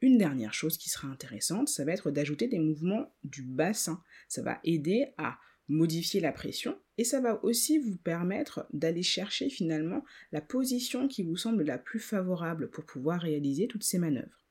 Une 0.00 0.18
dernière 0.18 0.52
chose 0.52 0.76
qui 0.76 0.90
sera 0.90 1.08
intéressante, 1.08 1.68
ça 1.68 1.84
va 1.84 1.92
être 1.92 2.10
d'ajouter 2.10 2.46
des 2.46 2.58
mouvements 2.58 3.14
du 3.22 3.42
bassin. 3.42 4.02
Ça 4.28 4.42
va 4.42 4.60
aider 4.64 5.14
à 5.16 5.38
modifier 5.68 6.20
la 6.20 6.32
pression 6.32 6.78
et 6.98 7.04
ça 7.04 7.20
va 7.20 7.42
aussi 7.42 7.78
vous 7.78 7.96
permettre 7.96 8.66
d'aller 8.72 9.02
chercher 9.02 9.48
finalement 9.48 10.04
la 10.30 10.42
position 10.42 11.08
qui 11.08 11.22
vous 11.22 11.36
semble 11.36 11.64
la 11.64 11.78
plus 11.78 12.00
favorable 12.00 12.68
pour 12.68 12.84
pouvoir 12.84 13.20
réaliser 13.20 13.66
toutes 13.66 13.84
ces 13.84 13.98
manœuvres. 13.98 14.44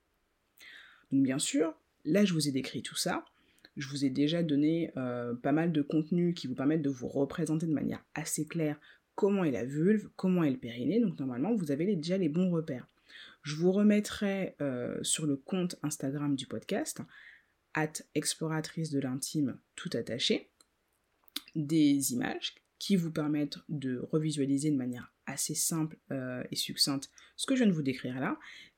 Donc 1.12 1.24
bien 1.24 1.40
sûr, 1.40 1.76
là 2.04 2.26
je 2.26 2.34
vous 2.34 2.48
ai 2.48 2.52
décrit 2.52 2.82
tout 2.82 2.96
ça, 2.96 3.24
je 3.78 3.88
vous 3.88 4.06
ai 4.06 4.10
déjà 4.10 4.44
donné 4.44 4.92
euh, 4.98 5.36
pas 5.36 5.52
mal 5.52 5.72
de 5.72 5.82
contenu 5.82 6.34
qui 6.34 6.48
vous 6.48 6.56
permettent 6.56 6.82
de 6.82 6.90
vous 6.90 7.08
représenter 7.08 7.68
de 7.68 7.74
manière 7.74 8.04
assez 8.16 8.48
claire 8.48 8.80
comment 9.16 9.44
est 9.44 9.52
la 9.52 9.66
vulve, 9.66 10.10
comment 10.16 10.44
est 10.44 10.52
le 10.52 10.58
périnée, 10.58 11.00
donc 11.00 11.20
normalement 11.20 11.54
vous 11.54 11.72
avez 11.72 11.96
déjà 11.96 12.18
les 12.18 12.30
bons 12.30 12.50
repères. 12.50 12.88
Je 13.44 13.56
vous 13.56 13.72
remettrai 13.72 14.56
euh, 14.62 14.98
sur 15.04 15.26
le 15.26 15.36
compte 15.36 15.76
Instagram 15.84 16.36
du 16.36 16.48
podcast, 16.48 17.02
at 17.74 17.94
exploratrice 18.16 18.92
de 18.92 19.00
l'intime 19.00 19.58
tout 19.76 19.90
attaché, 19.94 20.50
des 21.56 22.14
images 22.14 22.56
qui 22.80 22.96
vous 22.96 23.12
permettent 23.12 23.60
de 23.70 24.00
revisualiser 24.12 24.72
de 24.72 24.76
manière 24.76 25.14
assez 25.26 25.56
simple 25.56 25.98
euh, 26.12 26.44
et 26.52 26.56
succincte 26.56 27.10
ce 27.36 27.46
que 27.46 27.56
je 27.56 27.64
viens 27.64 27.70
de 27.70 27.76
vous 27.76 27.82
décrire 27.82 28.20
là. 28.20 28.38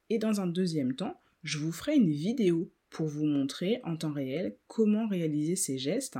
Et 0.10 0.20
dans 0.20 0.42
un 0.42 0.48
deuxième 0.48 0.96
temps, 0.96 1.20
je 1.44 1.58
vous 1.58 1.72
ferai 1.72 1.96
une 1.96 2.10
vidéo 2.10 2.72
pour 2.96 3.08
vous 3.08 3.26
montrer 3.26 3.82
en 3.84 3.98
temps 3.98 4.14
réel 4.14 4.56
comment 4.68 5.06
réaliser 5.08 5.58
ces 5.58 5.78
gestes 5.78 6.18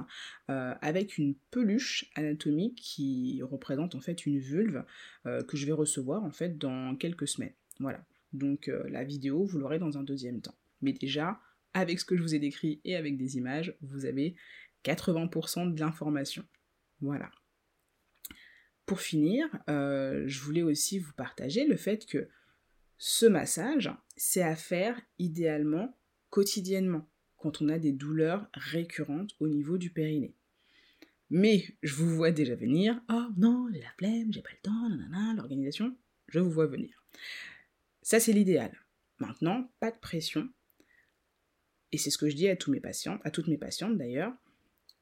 euh, 0.50 0.74
avec 0.82 1.18
une 1.18 1.36
peluche 1.50 2.12
anatomique 2.16 2.76
qui 2.76 3.42
représente 3.42 3.96
en 3.96 4.02
fait 4.02 4.26
une 4.26 4.40
vulve 4.40 4.84
que 5.24 5.58
je 5.58 5.66
vais 5.66 5.72
recevoir 5.72 6.24
en 6.24 6.32
fait 6.32 6.58
dans 6.58 6.96
quelques 6.98 7.28
semaines. 7.28 7.54
Voilà. 7.80 8.06
Donc 8.34 8.68
euh, 8.68 8.88
la 8.90 9.04
vidéo, 9.04 9.44
vous 9.44 9.60
l'aurez 9.60 9.80
dans 9.80 9.98
un 9.98 10.04
deuxième 10.04 10.42
temps. 10.42 10.56
Mais 10.82 10.94
déjà, 10.94 11.40
avec 11.74 12.00
ce 12.00 12.06
que 12.06 12.16
je 12.16 12.22
vous 12.22 12.36
ai 12.36 12.40
décrit 12.40 12.82
et 12.84 12.96
avec 12.96 13.18
des 13.18 13.38
images, 13.38 13.76
vous 13.82 14.06
avez 14.06 14.36
80% 14.84 15.74
de 15.74 15.80
l'information. 15.80 16.44
Voilà. 17.02 17.32
Pour 18.86 19.02
finir, 19.02 19.48
euh, 19.70 20.24
je 20.28 20.42
voulais 20.42 20.62
aussi 20.62 21.00
vous 21.00 21.14
partager 21.14 21.66
le 21.66 21.76
fait 21.76 22.06
que 22.06 22.28
ce 22.98 23.26
massage, 23.26 23.92
c'est 24.16 24.44
à 24.44 24.56
faire 24.56 25.00
idéalement 25.18 25.98
quotidiennement, 26.36 27.10
quand 27.38 27.62
on 27.62 27.70
a 27.70 27.80
des 27.80 27.94
douleurs 27.94 28.50
récurrentes 28.54 29.32
au 29.40 29.48
niveau 29.48 29.78
du 29.78 29.90
périnée. 29.90 30.36
Mais 31.30 31.64
je 31.82 31.96
vous 31.96 32.14
vois 32.14 32.32
déjà 32.32 32.56
venir, 32.56 33.02
oh 33.10 33.28
non, 33.38 33.70
j'ai 33.72 33.80
la 33.80 33.94
flemme, 33.98 34.34
j'ai 34.34 34.42
pas 34.42 34.50
le 34.52 34.62
temps, 34.62 35.34
l'organisation, 35.38 35.96
je 36.28 36.40
vous 36.40 36.52
vois 36.52 36.68
venir. 36.68 37.06
Ça, 38.02 38.20
c'est 38.20 38.34
l'idéal. 38.34 38.78
Maintenant, 39.20 39.72
pas 39.80 39.92
de 39.92 39.98
pression. 39.98 40.50
Et 41.94 41.98
c'est 41.98 42.10
ce 42.10 42.18
que 42.18 42.30
je 42.30 42.36
dis 42.36 42.50
à 42.50 42.58
tous 42.58 42.70
mes 42.70 42.82
patients, 42.82 43.18
à 43.24 43.32
toutes 43.32 43.48
mes 43.48 43.58
patientes 43.58 43.98
d'ailleurs. 43.98 44.34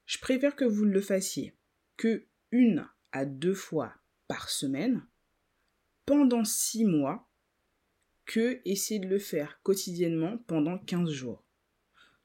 Je 0.06 0.20
préfère 0.20 0.56
que 0.56 0.66
vous 0.66 0.86
le 0.86 1.02
fassiez 1.02 1.56
que 1.98 2.28
une 2.52 2.88
à 3.12 3.26
deux 3.26 3.56
fois 3.56 3.96
par 4.28 4.52
semaine 4.52 5.04
pendant 6.06 6.46
six 6.46 6.86
mois 6.86 7.28
que 8.26 8.62
essayer 8.66 9.00
de 9.00 9.08
le 9.08 9.20
faire 9.20 9.60
quotidiennement 9.64 10.38
pendant 10.48 10.78
15 10.78 11.10
jours. 11.10 11.44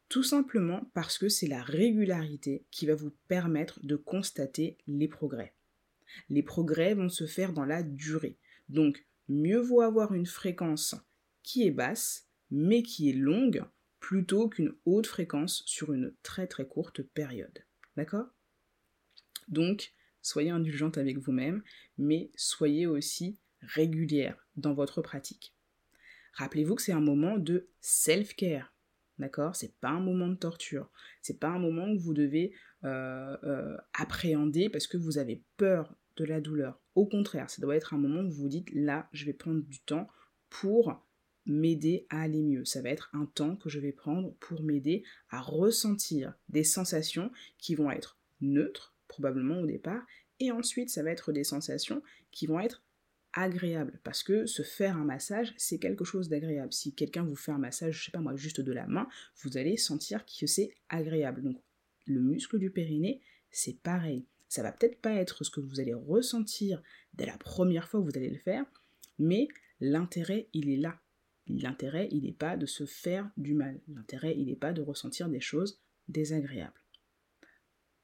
Tout 0.09 0.23
simplement 0.23 0.91
parce 0.95 1.19
que 1.19 1.29
c'est 1.29 1.49
la 1.49 1.63
régularité 1.63 2.65
qui 2.71 2.87
va 2.87 2.95
vous 2.95 3.13
permettre 3.29 3.85
de 3.85 3.97
constater 3.97 4.79
les 4.87 5.09
progrès. 5.09 5.55
Les 6.31 6.43
progrès 6.43 6.95
vont 6.95 7.11
se 7.11 7.27
faire 7.27 7.53
dans 7.53 7.67
la 7.67 7.83
durée. 7.83 8.39
Donc, 8.69 9.07
mieux 9.29 9.61
vaut 9.61 9.83
avoir 9.83 10.15
une 10.15 10.27
fréquence 10.27 10.95
qui 11.43 11.67
est 11.67 11.71
basse, 11.71 12.27
mais 12.51 12.83
qui 12.83 13.11
est 13.11 13.15
longue, 13.15 13.63
plutôt 14.01 14.49
qu'une 14.49 14.75
haute 14.87 15.07
fréquence 15.07 15.63
sur 15.67 15.93
une 15.93 16.15
très 16.23 16.47
très 16.47 16.67
courte 16.67 17.03
période. 17.03 17.65
D'accord? 17.97 18.29
Donc, 19.49 19.93
soyez 20.23 20.51
indulgente 20.51 20.97
avec 20.97 21.19
vous-même, 21.19 21.63
mais 21.99 22.31
soyez 22.37 22.87
aussi 22.87 23.39
régulière 23.61 24.47
dans 24.57 24.73
votre 24.73 25.03
pratique. 25.03 25.55
Rappelez-vous 26.39 26.77
que 26.77 26.83
c'est 26.83 26.93
un 26.93 27.01
moment 27.01 27.37
de 27.37 27.69
self-care. 27.81 28.73
D'accord? 29.19 29.57
C'est 29.57 29.77
pas 29.81 29.89
un 29.89 29.99
moment 29.99 30.29
de 30.29 30.37
torture. 30.37 30.89
C'est 31.21 31.41
pas 31.41 31.49
un 31.49 31.59
moment 31.59 31.93
que 31.93 32.01
vous 32.01 32.15
devez 32.15 32.55
euh, 32.85 33.37
euh, 33.43 33.77
appréhender 33.93 34.69
parce 34.69 34.87
que 34.87 34.97
vous 34.97 35.19
avez 35.19 35.43
peur 35.57 35.97
de 36.17 36.25
la 36.25 36.41
douleur. 36.41 36.81
Au 36.95 37.07
contraire, 37.07 37.51
ça 37.51 37.61
doit 37.61 37.75
être 37.75 37.93
un 37.93 37.99
moment 37.99 38.21
où 38.21 38.31
vous 38.31 38.43
vous 38.43 38.49
dites 38.49 38.71
là, 38.73 39.09
je 39.13 39.25
vais 39.25 39.33
prendre 39.33 39.63
du 39.63 39.81
temps 39.81 40.07
pour 40.49 41.05
m'aider 41.45 42.07
à 42.09 42.23
aller 42.23 42.43
mieux. 42.43 42.65
Ça 42.65 42.83
va 42.83 42.91
être 42.91 43.11
un 43.15 43.27
temps 43.27 43.57
que 43.57 43.69
je 43.69 43.81
vais 43.81 43.91
prendre 43.91 44.33
pour 44.39 44.63
m'aider 44.63 45.03
à 45.31 45.41
ressentir 45.41 46.35
des 46.49 46.63
sensations 46.63 47.33
qui 47.59 47.75
vont 47.75 47.91
être 47.91 48.17
neutres, 48.41 48.95
probablement 49.09 49.61
au 49.61 49.67
départ, 49.67 50.07
et 50.39 50.53
ensuite 50.53 50.91
ça 50.91 51.03
va 51.03 51.11
être 51.11 51.33
des 51.33 51.43
sensations 51.43 52.01
qui 52.31 52.47
vont 52.47 52.61
être 52.61 52.85
agréables, 53.33 54.01
parce 54.05 54.23
que 54.23 54.47
se 54.47 54.63
faire 54.63 54.97
un 54.97 55.05
massage, 55.05 55.55
c'est 55.57 55.79
quelque 55.79 56.05
chose 56.05 56.29
d'agréable. 56.29 56.73
Si 56.73 56.95
quelqu'un 56.95 57.25
vous 57.25 57.37
fait 57.37 57.53
un 57.53 57.59
massage, 57.59 57.99
je 57.99 58.05
sais 58.07 58.11
pas 58.11 58.21
moi, 58.21 58.37
juste 58.37 58.61
de 58.61 58.73
la 58.73 58.87
main, 58.87 59.09
vous 59.43 59.57
allez 59.57 59.77
sentir 59.77 60.25
que 60.25 60.47
c'est 60.47 60.75
agréable. 60.89 61.43
Donc 61.43 61.61
le 62.07 62.21
muscle 62.21 62.59
du 62.59 62.71
périnée, 62.71 63.21
c'est 63.51 63.79
pareil. 63.81 64.27
Ça 64.49 64.63
va 64.63 64.73
peut-être 64.73 65.01
pas 65.01 65.13
être 65.15 65.45
ce 65.45 65.51
que 65.51 65.61
vous 65.61 65.79
allez 65.79 65.95
ressentir 65.95 66.83
dès 67.13 67.27
la 67.27 67.37
première 67.37 67.89
fois 67.89 68.01
que 68.01 68.07
vous 68.07 68.17
allez 68.17 68.31
le 68.31 68.39
faire, 68.39 68.65
mais 69.19 69.49
l'intérêt, 69.81 70.49
il 70.55 70.71
est 70.71 70.77
là. 70.79 71.01
L'intérêt, 71.47 72.09
il 72.11 72.25
n'est 72.25 72.33
pas 72.33 72.57
de 72.57 72.67
se 72.67 72.87
faire 72.87 73.31
du 73.37 73.55
mal. 73.55 73.81
L'intérêt, 73.89 74.35
il 74.37 74.47
n'est 74.47 74.57
pas 74.57 74.73
de 74.73 74.83
ressentir 74.83 75.29
des 75.29 75.41
choses 75.41 75.81
désagréables. 76.09 76.81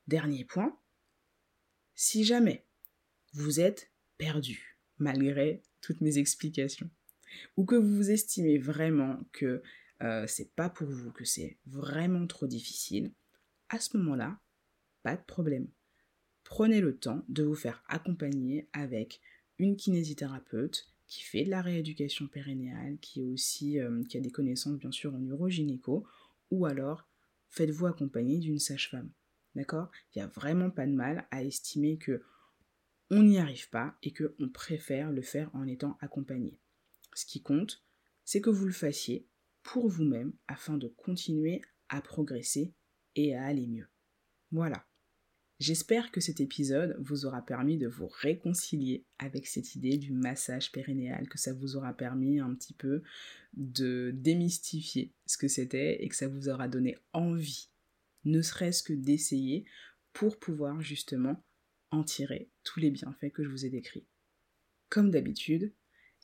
Dernier 0.07 0.45
point, 0.45 0.79
si 1.95 2.25
jamais 2.25 2.67
vous 3.33 3.61
êtes 3.61 3.91
perdu, 4.19 4.74
malgré 4.99 5.63
toutes 5.81 6.01
mes 6.01 6.19
explications, 6.19 6.91
ou 7.57 7.65
que 7.65 7.75
vous 7.75 8.11
estimez 8.11 8.59
vraiment 8.59 9.19
que 9.33 9.63
euh, 10.03 10.27
c'est 10.27 10.55
pas 10.55 10.69
pour 10.69 10.89
vous, 10.89 11.13
que 11.13 11.25
c'est 11.25 11.59
vraiment 11.67 12.27
trop 12.27 12.47
difficile, 12.47 13.13
à 13.69 13.79
ce 13.79 13.97
moment-là, 13.97 14.39
pas 15.03 15.17
de 15.17 15.23
problème. 15.23 15.69
Prenez 16.45 16.81
le 16.81 16.97
temps 16.97 17.25
de 17.29 17.43
vous 17.43 17.55
faire 17.55 17.83
accompagner 17.89 18.69
avec 18.73 19.21
une 19.59 19.77
kinésithérapeute 19.77 20.89
qui 21.07 21.23
fait 21.23 21.45
de 21.45 21.51
la 21.51 21.63
rééducation 21.63 22.27
périnéale, 22.27 22.99
qui, 23.01 23.21
est 23.21 23.25
aussi, 23.25 23.79
euh, 23.79 24.03
qui 24.05 24.17
a 24.17 24.21
des 24.21 24.31
connaissances 24.31 24.79
bien 24.79 24.91
sûr 24.91 25.15
en 25.15 25.23
urogynéco, 25.23 26.07
ou 26.51 26.67
alors 26.67 27.07
faites-vous 27.51 27.87
accompagner 27.87 28.39
d'une 28.39 28.59
sage-femme. 28.59 29.11
D'accord? 29.55 29.91
Il 30.15 30.19
n'y 30.19 30.25
a 30.25 30.29
vraiment 30.29 30.71
pas 30.71 30.87
de 30.87 30.93
mal 30.93 31.27
à 31.31 31.45
estimer 31.45 31.97
que 31.97 32.23
on 33.11 33.23
n'y 33.23 33.39
arrive 33.39 33.69
pas 33.71 33.97
et 34.03 34.13
qu'on 34.13 34.49
préfère 34.49 35.13
le 35.13 35.23
faire 35.23 35.51
en 35.55 35.67
étant 35.67 35.97
accompagné. 36.01 36.59
Ce 37.15 37.27
qui 37.27 37.43
compte, 37.43 37.83
c'est 38.25 38.41
que 38.41 38.51
vous 38.51 38.67
le 38.67 38.73
fassiez 38.73 39.27
pour 39.63 39.89
vous-même 39.89 40.33
afin 40.49 40.77
de 40.77 40.89
continuer 40.89 41.63
à 41.89 42.01
progresser 42.01 42.75
et 43.15 43.35
à 43.35 43.45
aller 43.45 43.67
mieux. 43.67 43.89
Voilà. 44.51 44.87
J'espère 45.61 46.11
que 46.11 46.21
cet 46.21 46.41
épisode 46.41 46.97
vous 46.99 47.27
aura 47.27 47.41
permis 47.41 47.79
de 47.79 47.87
vous 47.87 48.09
réconcilier 48.09 49.07
avec 49.19 49.47
cette 49.47 49.77
idée 49.77 49.99
du 49.99 50.13
massage 50.13 50.73
périnéal, 50.73 51.29
que 51.29 51.39
ça 51.39 51.53
vous 51.53 51.77
aura 51.77 51.95
permis 51.95 52.41
un 52.41 52.55
petit 52.55 52.75
peu 52.75 53.03
de 53.55 54.11
démystifier 54.13 55.13
ce 55.27 55.39
que 55.39 55.47
c'était 55.47 56.03
et 56.03 56.09
que 56.09 56.17
ça 56.17 56.29
vous 56.29 56.49
aura 56.49 56.67
donné 56.67 56.97
envie, 57.13 57.69
ne 58.25 58.43
serait-ce 58.43 58.83
que 58.83 58.93
d'essayer 58.93 59.65
pour 60.13 60.39
pouvoir 60.39 60.81
justement 60.81 61.43
en 61.91 62.03
tirer 62.03 62.51
tous 62.65 62.81
les 62.81 62.91
bienfaits 62.91 63.33
que 63.33 63.45
je 63.45 63.49
vous 63.49 63.65
ai 63.65 63.71
décrits. 63.71 64.07
Comme 64.89 65.11
d'habitude, 65.11 65.73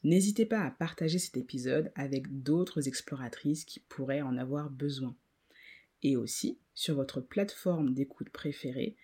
n'hésitez 0.03 0.47
pas 0.47 0.63
à 0.63 0.71
partager 0.71 1.19
cet 1.19 1.37
épisode 1.37 1.93
avec 1.95 2.43
d'autres 2.43 2.89
exploratrices 2.89 3.65
qui 3.65 3.81
pourraient 3.81 4.23
en 4.23 4.37
avoir 4.37 4.71
besoin. 4.71 5.17
Et 6.03 6.17
aussi, 6.17 6.59
sur 6.75 6.95
votre 6.95 7.21
plateforme 7.21 7.95
d'écoute 7.95 8.31
préférée, 8.31 8.97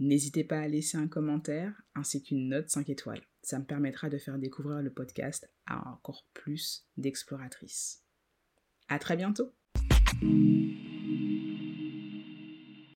N'hésitez 0.00 0.44
pas 0.44 0.60
à 0.60 0.66
laisser 0.66 0.96
un 0.96 1.08
commentaire 1.08 1.82
ainsi 1.94 2.22
qu'une 2.22 2.48
note 2.48 2.70
5 2.70 2.88
étoiles. 2.88 3.20
Ça 3.42 3.58
me 3.58 3.66
permettra 3.66 4.08
de 4.08 4.16
faire 4.16 4.38
découvrir 4.38 4.80
le 4.80 4.90
podcast 4.90 5.50
à 5.66 5.86
encore 5.90 6.26
plus 6.32 6.86
d'exploratrices. 6.96 8.02
À 8.88 8.98
très 8.98 9.16
bientôt! 9.16 9.52